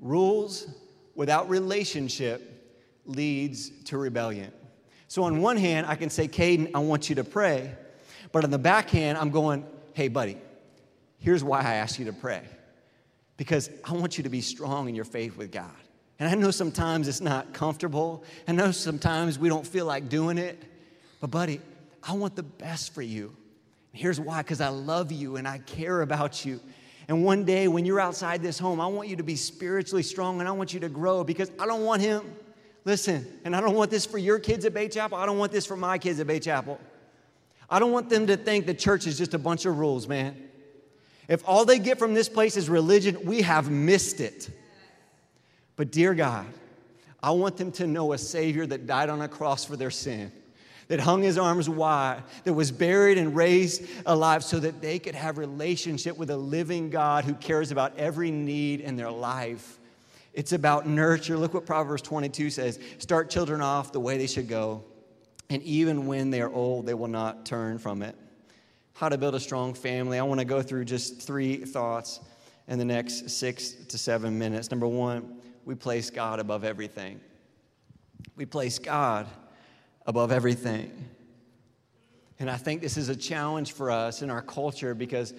Rules 0.00 0.66
without 1.14 1.50
relationship 1.50 2.48
leads 3.04 3.68
to 3.84 3.98
rebellion. 3.98 4.52
So 5.08 5.24
on 5.24 5.42
one 5.42 5.58
hand, 5.58 5.86
I 5.86 5.96
can 5.96 6.08
say, 6.08 6.28
Caden, 6.28 6.70
I 6.74 6.78
want 6.78 7.10
you 7.10 7.16
to 7.16 7.24
pray. 7.24 7.76
But 8.32 8.44
on 8.44 8.50
the 8.50 8.58
backhand, 8.58 9.18
I'm 9.18 9.30
going, 9.30 9.66
hey, 9.92 10.08
buddy, 10.08 10.38
here's 11.22 11.42
why 11.42 11.60
I 11.60 11.74
ask 11.74 11.98
you 11.98 12.04
to 12.06 12.12
pray. 12.12 12.42
Because 13.36 13.70
I 13.84 13.92
want 13.94 14.18
you 14.18 14.24
to 14.24 14.30
be 14.30 14.40
strong 14.40 14.88
in 14.88 14.94
your 14.94 15.04
faith 15.04 15.36
with 15.36 15.50
God. 15.50 15.70
And 16.18 16.28
I 16.28 16.34
know 16.34 16.50
sometimes 16.50 17.08
it's 17.08 17.20
not 17.20 17.52
comfortable. 17.52 18.22
I 18.46 18.52
know 18.52 18.70
sometimes 18.70 19.38
we 19.38 19.48
don't 19.48 19.66
feel 19.66 19.86
like 19.86 20.08
doing 20.08 20.38
it. 20.38 20.62
But, 21.20 21.30
buddy, 21.30 21.60
I 22.02 22.12
want 22.12 22.36
the 22.36 22.42
best 22.42 22.94
for 22.94 23.02
you. 23.02 23.34
Here's 23.92 24.20
why 24.20 24.42
because 24.42 24.60
I 24.60 24.68
love 24.68 25.12
you 25.12 25.36
and 25.36 25.46
I 25.46 25.58
care 25.58 26.02
about 26.02 26.44
you. 26.44 26.60
And 27.08 27.24
one 27.24 27.44
day 27.44 27.68
when 27.68 27.84
you're 27.84 28.00
outside 28.00 28.42
this 28.42 28.58
home, 28.58 28.80
I 28.80 28.86
want 28.86 29.08
you 29.08 29.16
to 29.16 29.22
be 29.22 29.36
spiritually 29.36 30.02
strong 30.02 30.40
and 30.40 30.48
I 30.48 30.52
want 30.52 30.72
you 30.72 30.80
to 30.80 30.88
grow 30.88 31.24
because 31.24 31.50
I 31.58 31.66
don't 31.66 31.84
want 31.84 32.02
him. 32.02 32.22
Listen, 32.84 33.26
and 33.44 33.54
I 33.54 33.60
don't 33.60 33.74
want 33.74 33.90
this 33.90 34.06
for 34.06 34.18
your 34.18 34.38
kids 34.38 34.64
at 34.64 34.74
Bay 34.74 34.88
Chapel. 34.88 35.18
I 35.18 35.26
don't 35.26 35.38
want 35.38 35.52
this 35.52 35.66
for 35.66 35.76
my 35.76 35.98
kids 35.98 36.18
at 36.20 36.26
Bay 36.26 36.40
Chapel. 36.40 36.80
I 37.68 37.78
don't 37.78 37.92
want 37.92 38.08
them 38.08 38.26
to 38.26 38.36
think 38.36 38.66
the 38.66 38.74
church 38.74 39.06
is 39.06 39.18
just 39.18 39.34
a 39.34 39.38
bunch 39.38 39.66
of 39.66 39.78
rules, 39.78 40.08
man. 40.08 40.36
If 41.32 41.48
all 41.48 41.64
they 41.64 41.78
get 41.78 41.98
from 41.98 42.12
this 42.12 42.28
place 42.28 42.58
is 42.58 42.68
religion, 42.68 43.16
we 43.24 43.40
have 43.40 43.70
missed 43.70 44.20
it. 44.20 44.50
But, 45.76 45.90
dear 45.90 46.12
God, 46.12 46.44
I 47.22 47.30
want 47.30 47.56
them 47.56 47.72
to 47.72 47.86
know 47.86 48.12
a 48.12 48.18
Savior 48.18 48.66
that 48.66 48.86
died 48.86 49.08
on 49.08 49.22
a 49.22 49.28
cross 49.28 49.64
for 49.64 49.74
their 49.74 49.90
sin, 49.90 50.30
that 50.88 51.00
hung 51.00 51.22
his 51.22 51.38
arms 51.38 51.70
wide, 51.70 52.22
that 52.44 52.52
was 52.52 52.70
buried 52.70 53.16
and 53.16 53.34
raised 53.34 53.82
alive 54.04 54.44
so 54.44 54.60
that 54.60 54.82
they 54.82 54.98
could 54.98 55.14
have 55.14 55.38
relationship 55.38 56.18
with 56.18 56.28
a 56.28 56.36
living 56.36 56.90
God 56.90 57.24
who 57.24 57.32
cares 57.32 57.70
about 57.70 57.96
every 57.96 58.30
need 58.30 58.82
in 58.82 58.96
their 58.96 59.10
life. 59.10 59.80
It's 60.34 60.52
about 60.52 60.86
nurture. 60.86 61.38
Look 61.38 61.54
what 61.54 61.64
Proverbs 61.64 62.02
22 62.02 62.50
says 62.50 62.78
start 62.98 63.30
children 63.30 63.62
off 63.62 63.90
the 63.90 64.00
way 64.00 64.18
they 64.18 64.26
should 64.26 64.48
go, 64.48 64.84
and 65.48 65.62
even 65.62 66.06
when 66.06 66.28
they 66.28 66.42
are 66.42 66.52
old, 66.52 66.84
they 66.84 66.92
will 66.92 67.08
not 67.08 67.46
turn 67.46 67.78
from 67.78 68.02
it 68.02 68.16
how 68.94 69.08
to 69.08 69.18
build 69.18 69.34
a 69.34 69.40
strong 69.40 69.74
family. 69.74 70.18
I 70.18 70.22
want 70.22 70.40
to 70.40 70.44
go 70.44 70.62
through 70.62 70.84
just 70.84 71.20
three 71.20 71.56
thoughts 71.64 72.20
in 72.68 72.78
the 72.78 72.84
next 72.84 73.30
six 73.30 73.72
to 73.72 73.98
seven 73.98 74.38
minutes. 74.38 74.70
Number 74.70 74.86
one, 74.86 75.38
we 75.64 75.74
place 75.74 76.10
God 76.10 76.38
above 76.40 76.64
everything. 76.64 77.20
We 78.36 78.46
place 78.46 78.78
God 78.78 79.26
above 80.06 80.32
everything. 80.32 80.90
And 82.38 82.50
I 82.50 82.56
think 82.56 82.80
this 82.80 82.96
is 82.96 83.08
a 83.08 83.16
challenge 83.16 83.72
for 83.72 83.90
us 83.90 84.22
in 84.22 84.30
our 84.30 84.42
culture 84.42 84.94
because, 84.94 85.32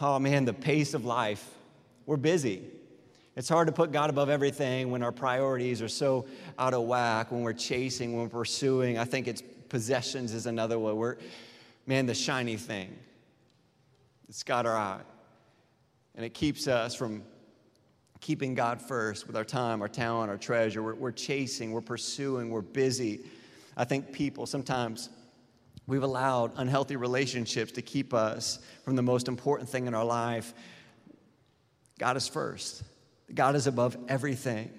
oh 0.00 0.18
man, 0.18 0.44
the 0.44 0.52
pace 0.52 0.94
of 0.94 1.04
life, 1.04 1.48
we're 2.06 2.16
busy. 2.16 2.62
It's 3.36 3.48
hard 3.48 3.66
to 3.66 3.72
put 3.72 3.92
God 3.92 4.10
above 4.10 4.30
everything 4.30 4.90
when 4.90 5.02
our 5.02 5.12
priorities 5.12 5.82
are 5.82 5.88
so 5.88 6.26
out 6.58 6.72
of 6.72 6.84
whack, 6.84 7.30
when 7.30 7.42
we're 7.42 7.52
chasing, 7.52 8.12
when 8.12 8.22
we're 8.24 8.40
pursuing. 8.40 8.98
I 8.98 9.04
think 9.04 9.28
it's 9.28 9.42
possessions 9.68 10.32
is 10.32 10.46
another 10.46 10.78
way. 10.78 10.92
We're, 10.92 11.16
man, 11.86 12.06
the 12.06 12.14
shiny 12.14 12.56
thing. 12.56 12.96
It's 14.28 14.42
got 14.42 14.66
our 14.66 14.76
eye. 14.76 15.00
And 16.14 16.24
it 16.24 16.34
keeps 16.34 16.66
us 16.66 16.94
from 16.94 17.22
keeping 18.20 18.54
God 18.54 18.80
first 18.80 19.26
with 19.26 19.36
our 19.36 19.44
time, 19.44 19.82
our 19.82 19.88
talent, 19.88 20.30
our 20.30 20.38
treasure. 20.38 20.82
We're, 20.82 20.94
we're 20.94 21.12
chasing, 21.12 21.72
we're 21.72 21.80
pursuing, 21.80 22.50
we're 22.50 22.62
busy. 22.62 23.20
I 23.76 23.84
think 23.84 24.12
people 24.12 24.46
sometimes 24.46 25.10
we've 25.86 26.02
allowed 26.02 26.52
unhealthy 26.56 26.96
relationships 26.96 27.72
to 27.72 27.82
keep 27.82 28.12
us 28.12 28.58
from 28.84 28.96
the 28.96 29.02
most 29.02 29.28
important 29.28 29.68
thing 29.68 29.86
in 29.86 29.94
our 29.94 30.04
life. 30.04 30.54
God 31.98 32.16
is 32.16 32.26
first, 32.26 32.82
God 33.32 33.54
is 33.54 33.66
above 33.66 33.96
everything. 34.08 34.70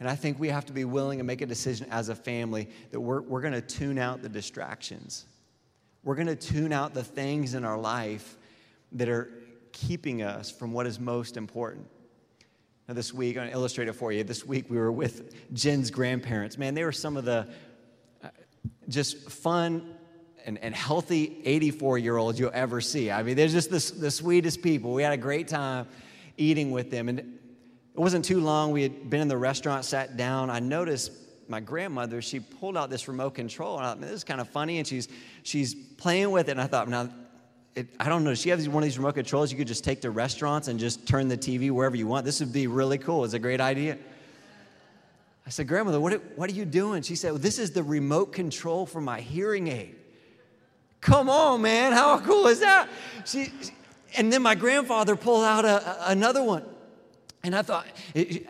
And 0.00 0.08
I 0.08 0.14
think 0.14 0.38
we 0.38 0.48
have 0.48 0.64
to 0.66 0.72
be 0.72 0.84
willing 0.84 1.18
to 1.18 1.24
make 1.24 1.40
a 1.40 1.46
decision 1.46 1.88
as 1.90 2.08
a 2.08 2.14
family 2.14 2.68
that 2.92 3.00
we're, 3.00 3.20
we're 3.20 3.40
going 3.40 3.54
to 3.54 3.60
tune 3.60 3.98
out 3.98 4.22
the 4.22 4.28
distractions. 4.28 5.26
We're 6.04 6.14
going 6.14 6.28
to 6.28 6.36
tune 6.36 6.72
out 6.72 6.94
the 6.94 7.04
things 7.04 7.54
in 7.54 7.64
our 7.64 7.78
life 7.78 8.36
that 8.92 9.08
are 9.08 9.30
keeping 9.72 10.22
us 10.22 10.50
from 10.50 10.72
what 10.72 10.86
is 10.86 10.98
most 10.98 11.36
important. 11.36 11.86
Now, 12.86 12.94
this 12.94 13.12
week, 13.12 13.36
I'm 13.36 13.42
going 13.42 13.48
to 13.48 13.54
illustrate 13.54 13.88
it 13.88 13.92
for 13.92 14.12
you. 14.12 14.24
This 14.24 14.46
week, 14.46 14.70
we 14.70 14.78
were 14.78 14.92
with 14.92 15.34
Jen's 15.52 15.90
grandparents. 15.90 16.56
Man, 16.56 16.74
they 16.74 16.84
were 16.84 16.92
some 16.92 17.16
of 17.16 17.24
the 17.24 17.46
uh, 18.22 18.28
just 18.88 19.30
fun 19.30 19.94
and, 20.46 20.56
and 20.58 20.74
healthy 20.74 21.42
84 21.44 21.98
year 21.98 22.16
olds 22.16 22.40
you'll 22.40 22.50
ever 22.54 22.80
see. 22.80 23.10
I 23.10 23.22
mean, 23.22 23.36
they're 23.36 23.48
just 23.48 23.70
the, 23.70 24.00
the 24.00 24.10
sweetest 24.10 24.62
people. 24.62 24.94
We 24.94 25.02
had 25.02 25.12
a 25.12 25.18
great 25.18 25.48
time 25.48 25.86
eating 26.38 26.70
with 26.70 26.90
them. 26.90 27.10
And 27.10 27.18
it 27.18 28.00
wasn't 28.00 28.24
too 28.24 28.40
long, 28.40 28.70
we 28.70 28.82
had 28.82 29.10
been 29.10 29.20
in 29.20 29.28
the 29.28 29.36
restaurant, 29.36 29.84
sat 29.84 30.16
down. 30.16 30.48
I 30.48 30.60
noticed 30.60 31.12
my 31.48 31.60
grandmother, 31.60 32.20
she 32.20 32.40
pulled 32.40 32.76
out 32.76 32.90
this 32.90 33.08
remote 33.08 33.34
control, 33.34 33.78
and 33.78 33.86
I 33.86 33.90
thought, 33.90 34.00
this 34.00 34.10
is 34.10 34.24
kind 34.24 34.40
of 34.40 34.48
funny. 34.48 34.78
And 34.78 34.86
she's, 34.86 35.08
she's 35.42 35.74
playing 35.74 36.30
with 36.30 36.48
it, 36.48 36.52
and 36.52 36.60
I 36.60 36.66
thought, 36.66 36.88
now, 36.88 37.08
it, 37.74 37.88
I 38.00 38.08
don't 38.08 38.24
know, 38.24 38.34
she 38.34 38.50
has 38.50 38.68
one 38.68 38.82
of 38.82 38.86
these 38.86 38.98
remote 38.98 39.14
controls 39.14 39.52
you 39.52 39.58
could 39.58 39.68
just 39.68 39.84
take 39.84 40.00
to 40.02 40.10
restaurants 40.10 40.68
and 40.68 40.78
just 40.78 41.06
turn 41.06 41.28
the 41.28 41.38
TV 41.38 41.70
wherever 41.70 41.96
you 41.96 42.06
want. 42.06 42.24
This 42.24 42.40
would 42.40 42.52
be 42.52 42.66
really 42.66 42.98
cool. 42.98 43.24
It's 43.24 43.34
a 43.34 43.38
great 43.38 43.60
idea. 43.60 43.98
I 45.46 45.50
said, 45.50 45.66
Grandmother, 45.66 46.00
what, 46.00 46.20
what 46.36 46.50
are 46.50 46.54
you 46.54 46.64
doing? 46.64 47.02
She 47.02 47.14
said, 47.14 47.32
well, 47.32 47.40
This 47.40 47.58
is 47.58 47.70
the 47.70 47.82
remote 47.82 48.32
control 48.32 48.84
for 48.84 49.00
my 49.00 49.20
hearing 49.20 49.68
aid. 49.68 49.96
Come 51.00 51.30
on, 51.30 51.62
man, 51.62 51.92
how 51.92 52.18
cool 52.20 52.48
is 52.48 52.60
that? 52.60 52.88
She, 53.24 53.52
and 54.16 54.32
then 54.32 54.42
my 54.42 54.54
grandfather 54.54 55.16
pulled 55.16 55.44
out 55.44 55.64
a, 55.64 56.08
a, 56.08 56.10
another 56.10 56.42
one. 56.42 56.64
And 57.48 57.56
I 57.56 57.62
thought, 57.62 57.86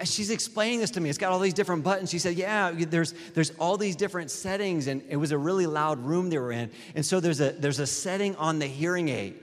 she's 0.02 0.30
explaining 0.30 0.80
this 0.80 0.90
to 0.90 1.00
me. 1.00 1.08
It's 1.08 1.18
got 1.18 1.30
all 1.30 1.38
these 1.38 1.54
different 1.54 1.84
buttons. 1.84 2.10
She 2.10 2.18
said, 2.18 2.34
Yeah, 2.34 2.72
there's, 2.72 3.14
there's 3.32 3.50
all 3.50 3.76
these 3.76 3.94
different 3.94 4.28
settings. 4.28 4.88
And 4.88 5.04
it 5.08 5.14
was 5.14 5.30
a 5.30 5.38
really 5.38 5.66
loud 5.66 6.00
room 6.00 6.30
they 6.30 6.38
were 6.38 6.50
in. 6.50 6.68
And 6.96 7.06
so 7.06 7.20
there's 7.20 7.40
a, 7.40 7.52
there's 7.52 7.78
a 7.78 7.86
setting 7.86 8.34
on 8.34 8.58
the 8.58 8.66
hearing 8.66 9.08
aid 9.08 9.36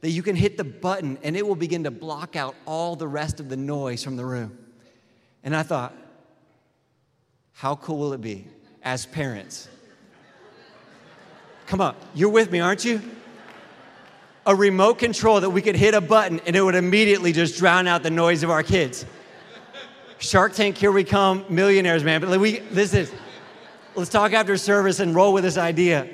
that 0.00 0.10
you 0.10 0.22
can 0.22 0.36
hit 0.36 0.56
the 0.56 0.62
button 0.62 1.18
and 1.24 1.36
it 1.36 1.44
will 1.44 1.56
begin 1.56 1.82
to 1.82 1.90
block 1.90 2.36
out 2.36 2.54
all 2.66 2.94
the 2.94 3.08
rest 3.08 3.40
of 3.40 3.48
the 3.48 3.56
noise 3.56 4.04
from 4.04 4.14
the 4.14 4.24
room. 4.24 4.56
And 5.42 5.56
I 5.56 5.64
thought, 5.64 5.92
how 7.50 7.74
cool 7.74 7.98
will 7.98 8.12
it 8.12 8.20
be 8.20 8.46
as 8.84 9.06
parents? 9.06 9.68
Come 11.66 11.80
on, 11.80 11.96
you're 12.14 12.30
with 12.30 12.52
me, 12.52 12.60
aren't 12.60 12.84
you? 12.84 13.02
A 14.46 14.54
remote 14.54 14.98
control 14.98 15.40
that 15.40 15.50
we 15.50 15.62
could 15.62 15.76
hit 15.76 15.94
a 15.94 16.00
button 16.00 16.40
and 16.46 16.54
it 16.54 16.60
would 16.60 16.74
immediately 16.74 17.32
just 17.32 17.56
drown 17.56 17.86
out 17.86 18.02
the 18.02 18.10
noise 18.10 18.42
of 18.42 18.50
our 18.50 18.62
kids. 18.62 19.06
Shark 20.18 20.54
Tank, 20.54 20.76
here 20.76 20.92
we 20.92 21.04
come, 21.04 21.44
millionaires, 21.48 22.04
man. 22.04 22.20
But 22.20 22.38
we, 22.38 22.58
this 22.58 22.94
is, 22.94 23.12
let's 23.94 24.10
talk 24.10 24.32
after 24.32 24.56
service 24.56 25.00
and 25.00 25.14
roll 25.14 25.32
with 25.32 25.44
this 25.44 25.56
idea. 25.56 26.08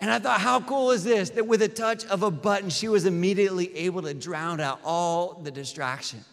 And 0.00 0.10
I 0.10 0.18
thought, 0.18 0.40
how 0.40 0.60
cool 0.60 0.92
is 0.92 1.04
this? 1.04 1.30
That 1.30 1.46
with 1.46 1.60
a 1.62 1.68
touch 1.68 2.06
of 2.06 2.22
a 2.22 2.30
button, 2.30 2.70
she 2.70 2.88
was 2.88 3.04
immediately 3.04 3.76
able 3.76 4.02
to 4.02 4.14
drown 4.14 4.58
out 4.58 4.80
all 4.82 5.34
the 5.34 5.50
distraction, 5.50 6.24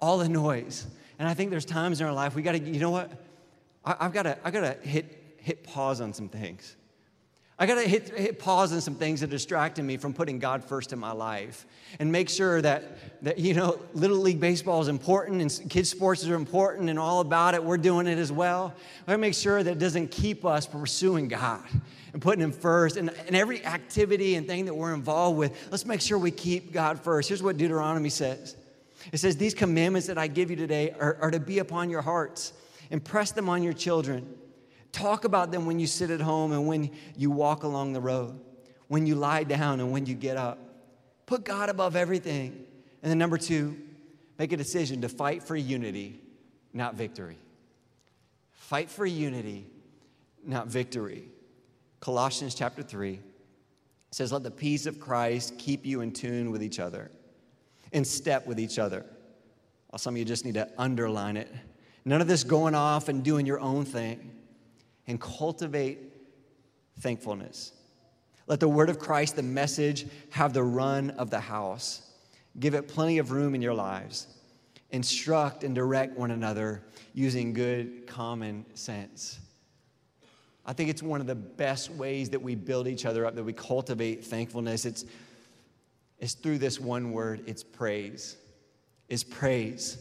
all 0.00 0.18
the 0.18 0.28
noise. 0.28 0.86
And 1.18 1.28
I 1.28 1.34
think 1.34 1.50
there's 1.50 1.64
times 1.64 2.00
in 2.00 2.06
our 2.06 2.12
life 2.12 2.34
we 2.34 2.42
got 2.42 2.52
to, 2.52 2.58
you 2.58 2.80
know 2.80 2.90
what? 2.90 3.12
I, 3.84 4.04
have 4.04 4.12
got 4.12 4.24
to, 4.24 4.38
I 4.42 4.50
got 4.50 4.60
to 4.60 4.88
hit, 4.88 5.36
hit 5.38 5.62
pause 5.62 6.00
on 6.00 6.12
some 6.12 6.28
things. 6.28 6.74
I 7.56 7.66
got 7.66 7.76
to 7.76 7.88
hit, 7.88 8.08
hit 8.08 8.38
pause 8.40 8.72
on 8.72 8.80
some 8.80 8.96
things 8.96 9.20
that 9.20 9.30
distracted 9.30 9.84
me 9.84 9.96
from 9.96 10.12
putting 10.12 10.40
God 10.40 10.64
first 10.64 10.92
in 10.92 10.98
my 10.98 11.12
life 11.12 11.66
and 12.00 12.10
make 12.10 12.28
sure 12.28 12.60
that, 12.60 13.22
that, 13.22 13.38
you 13.38 13.54
know, 13.54 13.78
Little 13.92 14.16
League 14.16 14.40
Baseball 14.40 14.82
is 14.82 14.88
important 14.88 15.40
and 15.40 15.70
kids' 15.70 15.88
sports 15.88 16.26
are 16.26 16.34
important 16.34 16.90
and 16.90 16.98
all 16.98 17.20
about 17.20 17.54
it. 17.54 17.62
We're 17.62 17.76
doing 17.76 18.08
it 18.08 18.18
as 18.18 18.32
well. 18.32 18.74
I 19.06 19.06
got 19.06 19.12
to 19.12 19.18
make 19.18 19.34
sure 19.34 19.62
that 19.62 19.70
it 19.70 19.78
doesn't 19.78 20.10
keep 20.10 20.44
us 20.44 20.66
from 20.66 20.80
pursuing 20.80 21.28
God 21.28 21.62
and 22.12 22.20
putting 22.20 22.42
Him 22.42 22.50
first. 22.50 22.96
And, 22.96 23.10
and 23.26 23.36
every 23.36 23.64
activity 23.64 24.34
and 24.34 24.48
thing 24.48 24.64
that 24.64 24.74
we're 24.74 24.94
involved 24.94 25.38
with, 25.38 25.68
let's 25.70 25.86
make 25.86 26.00
sure 26.00 26.18
we 26.18 26.32
keep 26.32 26.72
God 26.72 26.98
first. 26.98 27.28
Here's 27.28 27.42
what 27.42 27.56
Deuteronomy 27.56 28.08
says 28.08 28.56
it 29.12 29.18
says, 29.18 29.36
These 29.36 29.54
commandments 29.54 30.08
that 30.08 30.18
I 30.18 30.26
give 30.26 30.50
you 30.50 30.56
today 30.56 30.92
are, 30.98 31.18
are 31.20 31.30
to 31.30 31.40
be 31.40 31.60
upon 31.60 31.88
your 31.88 32.02
hearts. 32.02 32.52
Impress 32.90 33.30
them 33.30 33.48
on 33.48 33.62
your 33.62 33.72
children. 33.72 34.38
Talk 34.94 35.24
about 35.24 35.50
them 35.50 35.66
when 35.66 35.80
you 35.80 35.88
sit 35.88 36.10
at 36.10 36.20
home 36.20 36.52
and 36.52 36.68
when 36.68 36.92
you 37.16 37.32
walk 37.32 37.64
along 37.64 37.94
the 37.94 38.00
road, 38.00 38.38
when 38.86 39.06
you 39.06 39.16
lie 39.16 39.42
down 39.42 39.80
and 39.80 39.90
when 39.90 40.06
you 40.06 40.14
get 40.14 40.36
up. 40.36 40.56
Put 41.26 41.44
God 41.44 41.68
above 41.68 41.96
everything. 41.96 42.64
And 43.02 43.10
then, 43.10 43.18
number 43.18 43.36
two, 43.36 43.76
make 44.38 44.52
a 44.52 44.56
decision 44.56 45.00
to 45.00 45.08
fight 45.08 45.42
for 45.42 45.56
unity, 45.56 46.20
not 46.72 46.94
victory. 46.94 47.38
Fight 48.52 48.88
for 48.88 49.04
unity, 49.04 49.66
not 50.46 50.68
victory. 50.68 51.24
Colossians 51.98 52.54
chapter 52.54 52.84
3 52.84 53.18
says, 54.12 54.32
Let 54.32 54.44
the 54.44 54.50
peace 54.52 54.86
of 54.86 55.00
Christ 55.00 55.58
keep 55.58 55.84
you 55.84 56.02
in 56.02 56.12
tune 56.12 56.52
with 56.52 56.62
each 56.62 56.78
other 56.78 57.10
in 57.94 58.04
step 58.04 58.46
with 58.46 58.60
each 58.60 58.78
other. 58.78 59.06
Well, 59.90 59.98
some 59.98 60.14
of 60.14 60.18
you 60.18 60.24
just 60.24 60.44
need 60.44 60.54
to 60.54 60.68
underline 60.76 61.36
it. 61.36 61.50
None 62.04 62.20
of 62.20 62.26
this 62.26 62.44
going 62.44 62.74
off 62.74 63.08
and 63.08 63.24
doing 63.24 63.46
your 63.46 63.60
own 63.60 63.84
thing. 63.84 64.33
And 65.06 65.20
cultivate 65.20 65.98
thankfulness. 67.00 67.72
Let 68.46 68.60
the 68.60 68.68
word 68.68 68.90
of 68.90 68.98
Christ, 68.98 69.36
the 69.36 69.42
message, 69.42 70.06
have 70.30 70.52
the 70.52 70.62
run 70.62 71.10
of 71.10 71.30
the 71.30 71.40
house. 71.40 72.02
Give 72.58 72.74
it 72.74 72.88
plenty 72.88 73.18
of 73.18 73.30
room 73.30 73.54
in 73.54 73.62
your 73.62 73.74
lives. 73.74 74.26
Instruct 74.90 75.64
and 75.64 75.74
direct 75.74 76.16
one 76.16 76.30
another 76.30 76.82
using 77.14 77.52
good 77.52 78.06
common 78.06 78.64
sense. 78.74 79.40
I 80.66 80.72
think 80.72 80.88
it's 80.88 81.02
one 81.02 81.20
of 81.20 81.26
the 81.26 81.34
best 81.34 81.90
ways 81.90 82.30
that 82.30 82.40
we 82.40 82.54
build 82.54 82.88
each 82.88 83.04
other 83.04 83.26
up, 83.26 83.34
that 83.34 83.44
we 83.44 83.52
cultivate 83.52 84.24
thankfulness. 84.24 84.84
It's 84.84 85.04
is 86.18 86.34
through 86.34 86.58
this 86.58 86.80
one 86.80 87.12
word 87.12 87.42
it's 87.46 87.62
praise. 87.62 88.36
It's 89.08 89.24
praise. 89.24 89.98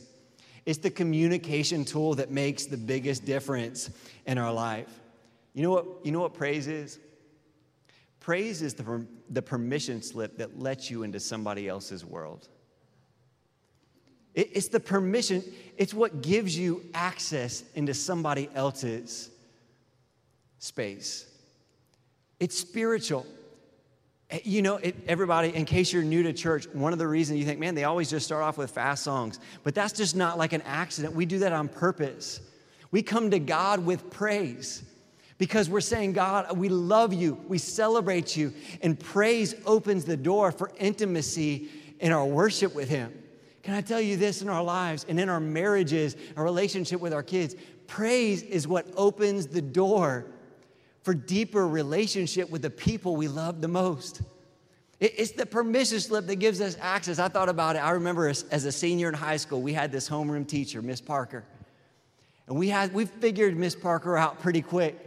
It's 0.65 0.79
the 0.79 0.89
communication 0.89 1.83
tool 1.85 2.15
that 2.15 2.31
makes 2.31 2.65
the 2.65 2.77
biggest 2.77 3.25
difference 3.25 3.89
in 4.25 4.37
our 4.37 4.53
life. 4.53 4.87
You 5.53 5.63
know 5.63 5.71
what, 5.71 5.85
you 6.03 6.11
know 6.11 6.21
what 6.21 6.33
praise 6.33 6.67
is? 6.67 6.99
Praise 8.19 8.61
is 8.61 8.73
the, 8.73 9.05
the 9.29 9.41
permission 9.41 10.01
slip 10.01 10.37
that 10.37 10.59
lets 10.59 10.89
you 10.89 11.03
into 11.03 11.19
somebody 11.19 11.67
else's 11.67 12.05
world. 12.05 12.47
It, 14.33 14.51
it's 14.53 14.69
the 14.69 14.79
permission, 14.79 15.43
it's 15.77 15.93
what 15.93 16.21
gives 16.21 16.57
you 16.57 16.83
access 16.93 17.63
into 17.75 17.93
somebody 17.93 18.49
else's 18.55 19.29
space. 20.59 21.29
It's 22.39 22.57
spiritual. 22.57 23.25
Eh, 24.33 24.39
you 24.43 24.61
know, 24.61 24.77
it, 24.77 24.95
everybody, 25.07 25.55
in 25.55 25.63
case 25.63 25.93
you're 25.93 26.03
new 26.03 26.23
to 26.23 26.33
church, 26.33 26.67
one 26.73 26.91
of 26.91 26.99
the 26.99 27.07
reasons 27.07 27.39
you 27.39 27.45
think, 27.45 27.59
man, 27.59 27.75
they 27.75 27.83
always 27.83 28.09
just 28.09 28.25
start 28.25 28.43
off 28.43 28.57
with 28.57 28.71
fast 28.71 29.03
songs. 29.03 29.39
But 29.63 29.75
that's 29.75 29.93
just 29.93 30.15
not 30.15 30.37
like 30.37 30.53
an 30.53 30.63
accident. 30.63 31.13
We 31.13 31.25
do 31.25 31.39
that 31.39 31.53
on 31.53 31.69
purpose. 31.69 32.41
We 32.91 33.03
come 33.03 33.31
to 33.31 33.39
God 33.39 33.85
with 33.85 34.09
praise 34.09 34.83
because 35.37 35.69
we're 35.69 35.81
saying, 35.81 36.13
God, 36.13 36.57
we 36.57 36.69
love 36.69 37.13
you, 37.13 37.39
we 37.47 37.57
celebrate 37.57 38.35
you. 38.35 38.53
And 38.81 38.99
praise 38.99 39.55
opens 39.65 40.05
the 40.05 40.17
door 40.17 40.51
for 40.51 40.71
intimacy 40.77 41.69
in 41.99 42.11
our 42.11 42.25
worship 42.25 42.73
with 42.75 42.89
Him. 42.89 43.13
Can 43.61 43.75
I 43.75 43.81
tell 43.81 44.01
you 44.01 44.17
this 44.17 44.41
in 44.41 44.49
our 44.49 44.63
lives 44.63 45.05
and 45.07 45.19
in 45.19 45.29
our 45.29 45.39
marriages, 45.39 46.17
our 46.35 46.43
relationship 46.43 46.99
with 46.99 47.13
our 47.13 47.23
kids? 47.23 47.55
Praise 47.87 48.41
is 48.41 48.67
what 48.67 48.87
opens 48.97 49.47
the 49.47 49.61
door 49.61 50.25
for 51.03 51.13
deeper 51.13 51.67
relationship 51.67 52.49
with 52.49 52.61
the 52.61 52.69
people 52.69 53.15
we 53.15 53.27
love 53.27 53.61
the 53.61 53.67
most. 53.67 54.21
It's 54.99 55.31
the 55.31 55.45
permission 55.45 55.99
slip 55.99 56.27
that 56.27 56.37
gives 56.37 56.61
us 56.61 56.77
access. 56.79 57.19
I 57.19 57.27
thought 57.27 57.49
about 57.49 57.75
it. 57.75 57.79
I 57.79 57.91
remember 57.91 58.29
as, 58.29 58.45
a 58.51 58.71
senior 58.71 59.09
in 59.09 59.13
high 59.13 59.35
school, 59.35 59.61
we 59.61 59.73
had 59.73 59.91
this 59.91 60.07
homeroom 60.07 60.47
teacher, 60.47 60.81
Miss 60.81 61.01
Parker. 61.01 61.43
And 62.47 62.57
we 62.57 62.69
had 62.69 62.93
we 62.93 63.05
figured 63.05 63.57
Miss 63.57 63.75
Parker 63.75 64.17
out 64.17 64.39
pretty 64.41 64.61
quick. 64.61 64.97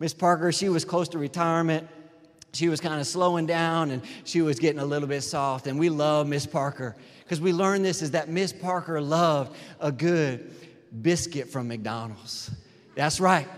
Miss 0.00 0.12
Parker, 0.12 0.52
she 0.52 0.68
was 0.68 0.84
close 0.84 1.08
to 1.10 1.18
retirement. 1.18 1.88
She 2.52 2.68
was 2.68 2.80
kind 2.80 3.00
of 3.00 3.06
slowing 3.06 3.46
down 3.46 3.90
and 3.90 4.02
she 4.24 4.42
was 4.42 4.58
getting 4.58 4.80
a 4.80 4.84
little 4.84 5.08
bit 5.08 5.22
soft. 5.22 5.66
And 5.66 5.78
we 5.78 5.88
love 5.88 6.26
Miss 6.26 6.46
Parker 6.46 6.96
because 7.24 7.40
we 7.40 7.52
learned 7.52 7.84
this 7.84 8.02
is 8.02 8.10
that 8.12 8.28
Miss 8.28 8.52
Parker 8.52 9.00
loved 9.00 9.56
a 9.80 9.92
good 9.92 10.50
biscuit 11.02 11.48
from 11.48 11.68
McDonald's. 11.68 12.50
That's 12.94 13.20
right. 13.20 13.48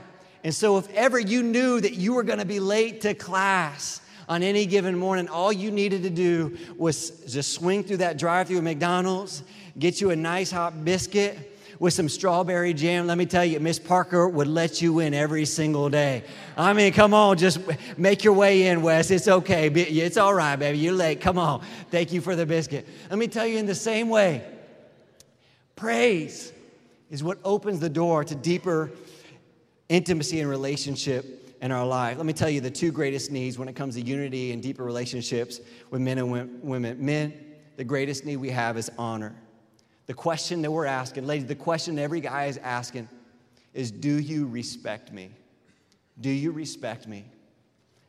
And 0.42 0.54
so, 0.54 0.78
if 0.78 0.88
ever 0.94 1.18
you 1.18 1.42
knew 1.42 1.80
that 1.80 1.94
you 1.94 2.14
were 2.14 2.22
going 2.22 2.38
to 2.38 2.46
be 2.46 2.60
late 2.60 3.02
to 3.02 3.14
class 3.14 4.00
on 4.28 4.42
any 4.42 4.64
given 4.64 4.96
morning, 4.96 5.28
all 5.28 5.52
you 5.52 5.70
needed 5.70 6.02
to 6.04 6.10
do 6.10 6.56
was 6.76 7.10
just 7.26 7.52
swing 7.52 7.84
through 7.84 7.98
that 7.98 8.16
drive 8.16 8.48
through 8.48 8.58
at 8.58 8.64
McDonald's, 8.64 9.42
get 9.78 10.00
you 10.00 10.10
a 10.10 10.16
nice 10.16 10.50
hot 10.50 10.84
biscuit 10.84 11.50
with 11.80 11.94
some 11.94 12.08
strawberry 12.08 12.72
jam. 12.72 13.06
Let 13.06 13.18
me 13.18 13.26
tell 13.26 13.44
you, 13.44 13.58
Miss 13.58 13.78
Parker 13.78 14.28
would 14.28 14.46
let 14.46 14.80
you 14.80 15.00
in 15.00 15.14
every 15.14 15.46
single 15.46 15.88
day. 15.88 16.22
I 16.56 16.74
mean, 16.74 16.92
come 16.92 17.12
on, 17.12 17.38
just 17.38 17.58
make 17.98 18.22
your 18.22 18.34
way 18.34 18.68
in, 18.68 18.82
Wes. 18.82 19.10
It's 19.10 19.26
okay. 19.28 19.68
It's 19.68 20.18
all 20.18 20.34
right, 20.34 20.56
baby. 20.56 20.78
You're 20.78 20.92
late. 20.92 21.20
Come 21.20 21.38
on. 21.38 21.62
Thank 21.90 22.12
you 22.12 22.20
for 22.20 22.36
the 22.36 22.46
biscuit. 22.46 22.86
Let 23.08 23.18
me 23.18 23.28
tell 23.28 23.46
you 23.46 23.58
in 23.58 23.66
the 23.66 23.74
same 23.74 24.10
way, 24.10 24.44
praise 25.74 26.52
is 27.10 27.24
what 27.24 27.38
opens 27.44 27.80
the 27.80 27.88
door 27.88 28.24
to 28.24 28.34
deeper 28.34 28.90
intimacy 29.90 30.40
and 30.40 30.48
relationship 30.48 31.58
in 31.60 31.70
our 31.72 31.84
life. 31.84 32.16
Let 32.16 32.24
me 32.24 32.32
tell 32.32 32.48
you 32.48 32.62
the 32.62 32.70
two 32.70 32.92
greatest 32.92 33.30
needs 33.30 33.58
when 33.58 33.68
it 33.68 33.74
comes 33.76 33.96
to 33.96 34.00
unity 34.00 34.52
and 34.52 34.62
deeper 34.62 34.84
relationships 34.84 35.60
with 35.90 36.00
men 36.00 36.16
and 36.16 36.62
women. 36.62 37.04
Men, 37.04 37.34
the 37.76 37.84
greatest 37.84 38.24
need 38.24 38.36
we 38.36 38.50
have 38.50 38.78
is 38.78 38.90
honor. 38.96 39.34
The 40.06 40.14
question 40.14 40.62
that 40.62 40.70
we're 40.70 40.86
asking, 40.86 41.26
ladies, 41.26 41.46
the 41.46 41.54
question 41.54 41.98
every 41.98 42.20
guy 42.20 42.46
is 42.46 42.56
asking 42.58 43.08
is 43.74 43.90
Do 43.90 44.20
you 44.20 44.46
respect 44.46 45.12
me? 45.12 45.30
Do 46.20 46.30
you 46.30 46.52
respect 46.52 47.06
me? 47.06 47.24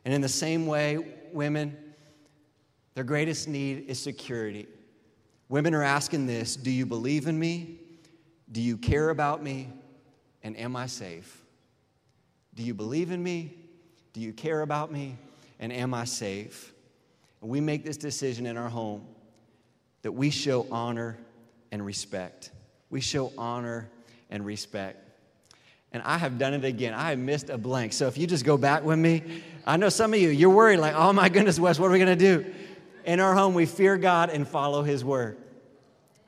And 0.04 0.14
in 0.14 0.20
the 0.20 0.28
same 0.28 0.66
way, 0.66 1.16
women, 1.32 1.76
their 2.94 3.04
greatest 3.04 3.48
need 3.48 3.88
is 3.88 4.00
security. 4.00 4.66
Women 5.48 5.74
are 5.74 5.82
asking 5.82 6.26
this 6.26 6.54
Do 6.54 6.70
you 6.70 6.86
believe 6.86 7.26
in 7.26 7.38
me? 7.38 7.80
Do 8.52 8.60
you 8.60 8.76
care 8.76 9.10
about 9.10 9.42
me? 9.42 9.68
And 10.44 10.56
am 10.56 10.76
I 10.76 10.86
safe? 10.86 11.41
Do 12.54 12.62
you 12.62 12.74
believe 12.74 13.10
in 13.10 13.22
me? 13.22 13.54
Do 14.12 14.20
you 14.20 14.32
care 14.32 14.60
about 14.60 14.92
me? 14.92 15.16
And 15.58 15.72
am 15.72 15.94
I 15.94 16.04
safe? 16.04 16.72
And 17.40 17.50
we 17.50 17.60
make 17.60 17.84
this 17.84 17.96
decision 17.96 18.46
in 18.46 18.56
our 18.56 18.68
home 18.68 19.06
that 20.02 20.12
we 20.12 20.30
show 20.30 20.66
honor 20.70 21.18
and 21.70 21.84
respect. 21.84 22.50
We 22.90 23.00
show 23.00 23.32
honor 23.38 23.88
and 24.30 24.44
respect. 24.44 24.98
And 25.92 26.02
I 26.04 26.18
have 26.18 26.38
done 26.38 26.54
it 26.54 26.64
again. 26.64 26.94
I 26.94 27.10
have 27.10 27.18
missed 27.18 27.50
a 27.50 27.58
blank. 27.58 27.92
So 27.92 28.06
if 28.06 28.16
you 28.16 28.26
just 28.26 28.44
go 28.44 28.56
back 28.56 28.82
with 28.82 28.98
me, 28.98 29.42
I 29.66 29.76
know 29.76 29.88
some 29.88 30.14
of 30.14 30.20
you, 30.20 30.30
you're 30.30 30.50
worried, 30.50 30.78
like, 30.78 30.94
oh 30.94 31.12
my 31.12 31.28
goodness, 31.28 31.58
Wes, 31.58 31.78
what 31.78 31.88
are 31.88 31.92
we 31.92 31.98
going 31.98 32.18
to 32.18 32.42
do? 32.42 32.52
In 33.04 33.20
our 33.20 33.34
home, 33.34 33.54
we 33.54 33.66
fear 33.66 33.96
God 33.96 34.30
and 34.30 34.46
follow 34.46 34.82
His 34.82 35.04
word. 35.04 35.38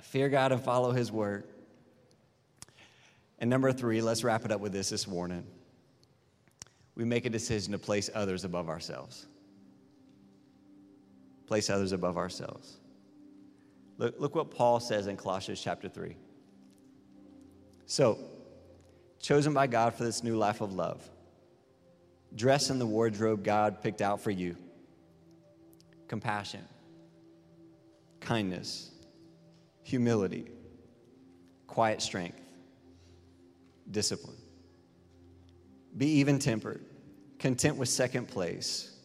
Fear 0.02 0.28
God 0.28 0.52
and 0.52 0.60
follow 0.60 0.92
His 0.92 1.10
word. 1.10 1.44
And 3.38 3.48
number 3.50 3.72
three, 3.72 4.00
let's 4.00 4.22
wrap 4.22 4.44
it 4.44 4.52
up 4.52 4.60
with 4.60 4.72
this 4.72 4.90
this 4.90 5.06
morning. 5.06 5.44
We 6.96 7.04
make 7.04 7.26
a 7.26 7.30
decision 7.30 7.72
to 7.72 7.78
place 7.78 8.08
others 8.14 8.44
above 8.44 8.68
ourselves. 8.68 9.26
Place 11.46 11.68
others 11.70 11.92
above 11.92 12.16
ourselves. 12.16 12.78
Look, 13.98 14.14
look 14.18 14.34
what 14.34 14.50
Paul 14.50 14.80
says 14.80 15.06
in 15.06 15.16
Colossians 15.16 15.60
chapter 15.60 15.88
3. 15.88 16.16
So, 17.86 18.18
chosen 19.20 19.52
by 19.54 19.66
God 19.66 19.94
for 19.94 20.04
this 20.04 20.22
new 20.22 20.36
life 20.36 20.60
of 20.60 20.72
love, 20.72 21.08
dress 22.34 22.70
in 22.70 22.78
the 22.78 22.86
wardrobe 22.86 23.44
God 23.44 23.82
picked 23.82 24.02
out 24.02 24.20
for 24.20 24.30
you 24.30 24.56
compassion, 26.08 26.64
kindness, 28.20 28.90
humility, 29.82 30.46
quiet 31.66 32.00
strength, 32.00 32.40
discipline. 33.90 34.36
Be 35.96 36.06
even 36.06 36.38
tempered, 36.38 36.84
content 37.38 37.76
with 37.76 37.88
second 37.88 38.28
place, 38.28 38.96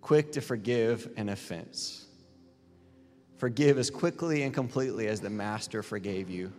quick 0.00 0.32
to 0.32 0.40
forgive 0.40 1.10
an 1.16 1.28
offense. 1.28 2.06
Forgive 3.36 3.78
as 3.78 3.90
quickly 3.90 4.42
and 4.42 4.52
completely 4.52 5.08
as 5.08 5.20
the 5.20 5.30
Master 5.30 5.82
forgave 5.82 6.28
you. 6.28 6.52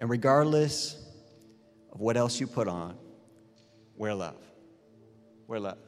And 0.00 0.10
regardless 0.10 1.02
of 1.92 2.00
what 2.00 2.16
else 2.16 2.40
you 2.40 2.46
put 2.46 2.68
on, 2.68 2.96
wear 3.96 4.14
love. 4.14 4.42
Wear 5.46 5.60
love. 5.60 5.78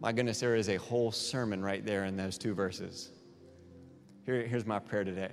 My 0.00 0.12
goodness, 0.12 0.40
there 0.40 0.54
is 0.54 0.68
a 0.68 0.76
whole 0.76 1.10
sermon 1.10 1.62
right 1.62 1.84
there 1.84 2.04
in 2.04 2.16
those 2.16 2.38
two 2.38 2.54
verses. 2.54 3.10
Here, 4.24 4.46
here's 4.46 4.66
my 4.66 4.78
prayer 4.78 5.04
today. 5.04 5.32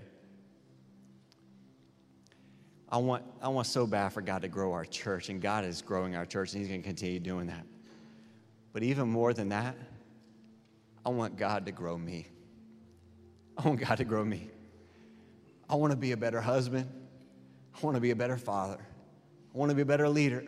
I 2.96 2.98
want, 2.98 3.26
I 3.42 3.50
want 3.50 3.68
so 3.68 3.86
bad 3.86 4.14
for 4.14 4.22
God 4.22 4.44
to 4.44 4.48
grow 4.48 4.72
our 4.72 4.86
church, 4.86 5.28
and 5.28 5.42
God 5.42 5.66
is 5.66 5.82
growing 5.82 6.16
our 6.16 6.26
church, 6.26 6.54
and 6.54 6.62
He's 6.62 6.70
going 6.70 6.82
to 6.82 6.88
continue 6.88 7.20
doing 7.20 7.48
that. 7.48 7.66
But 8.72 8.84
even 8.84 9.10
more 9.10 9.34
than 9.34 9.50
that, 9.50 9.76
I 11.06 11.10
want 11.10 11.36
God 11.36 11.66
to 11.66 11.74
grow 11.74 11.98
me. 11.98 12.30
I 13.58 13.68
want 13.68 13.82
God 13.82 13.96
to 13.96 14.06
grow 14.06 14.24
me. 14.24 14.50
I 15.70 15.76
want 15.76 15.92
to 15.92 15.98
be 15.98 16.14
a 16.14 16.18
better 16.18 16.40
husband. 16.40 16.90
I 17.76 17.86
want 17.86 17.96
to 17.96 18.02
be 18.02 18.12
a 18.12 18.16
better 18.16 18.38
father. 18.38 18.80
I 19.54 19.58
want 19.58 19.72
to 19.72 19.76
be 19.76 19.82
a 19.82 19.86
better 19.86 20.08
leader. 20.08 20.46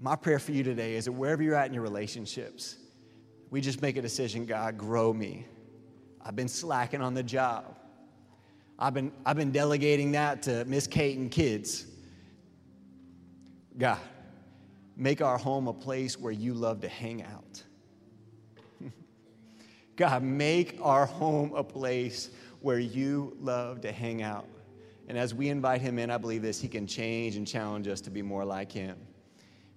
My 0.00 0.16
prayer 0.16 0.38
for 0.38 0.52
you 0.52 0.62
today 0.62 0.94
is 0.94 1.04
that 1.04 1.12
wherever 1.12 1.42
you're 1.42 1.54
at 1.54 1.66
in 1.66 1.74
your 1.74 1.82
relationships, 1.82 2.76
we 3.50 3.60
just 3.60 3.82
make 3.82 3.98
a 3.98 4.02
decision 4.02 4.46
God, 4.46 4.78
grow 4.78 5.12
me. 5.12 5.44
I've 6.22 6.34
been 6.34 6.48
slacking 6.48 7.02
on 7.02 7.12
the 7.12 7.22
job. 7.22 7.76
I've 8.78 8.94
been, 8.94 9.12
I've 9.24 9.36
been 9.36 9.52
delegating 9.52 10.12
that 10.12 10.42
to 10.42 10.64
Miss 10.64 10.86
Kate 10.86 11.16
and 11.16 11.30
kids. 11.30 11.86
God, 13.78 13.98
make 14.96 15.20
our 15.20 15.38
home 15.38 15.68
a 15.68 15.72
place 15.72 16.18
where 16.18 16.32
you 16.32 16.54
love 16.54 16.80
to 16.80 16.88
hang 16.88 17.22
out. 17.22 17.62
God, 19.96 20.22
make 20.22 20.78
our 20.80 21.06
home 21.06 21.52
a 21.54 21.64
place 21.64 22.30
where 22.60 22.78
you 22.78 23.36
love 23.40 23.80
to 23.82 23.92
hang 23.92 24.22
out. 24.22 24.46
And 25.06 25.18
as 25.18 25.34
we 25.34 25.48
invite 25.50 25.80
him 25.80 25.98
in, 25.98 26.10
I 26.10 26.18
believe 26.18 26.42
this, 26.42 26.60
he 26.60 26.68
can 26.68 26.86
change 26.86 27.36
and 27.36 27.46
challenge 27.46 27.86
us 27.88 28.00
to 28.02 28.10
be 28.10 28.22
more 28.22 28.44
like 28.44 28.72
him. 28.72 28.96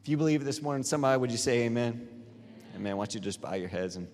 If 0.01 0.07
you 0.07 0.15
believe 0.15 0.45
this 0.45 0.62
morning, 0.62 0.83
somebody, 0.83 1.19
would 1.19 1.31
you 1.31 1.38
say 1.38 1.63
amen? 1.63 2.07
Amen. 2.75 2.95
Why 2.95 3.05
don't 3.05 3.15
you 3.15 3.19
just 3.19 3.41
bow 3.41 3.55
your 3.55 3.67
heads 3.67 3.97
and 3.97 4.07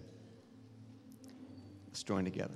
let's 1.88 2.02
join 2.02 2.26
together. 2.26 2.56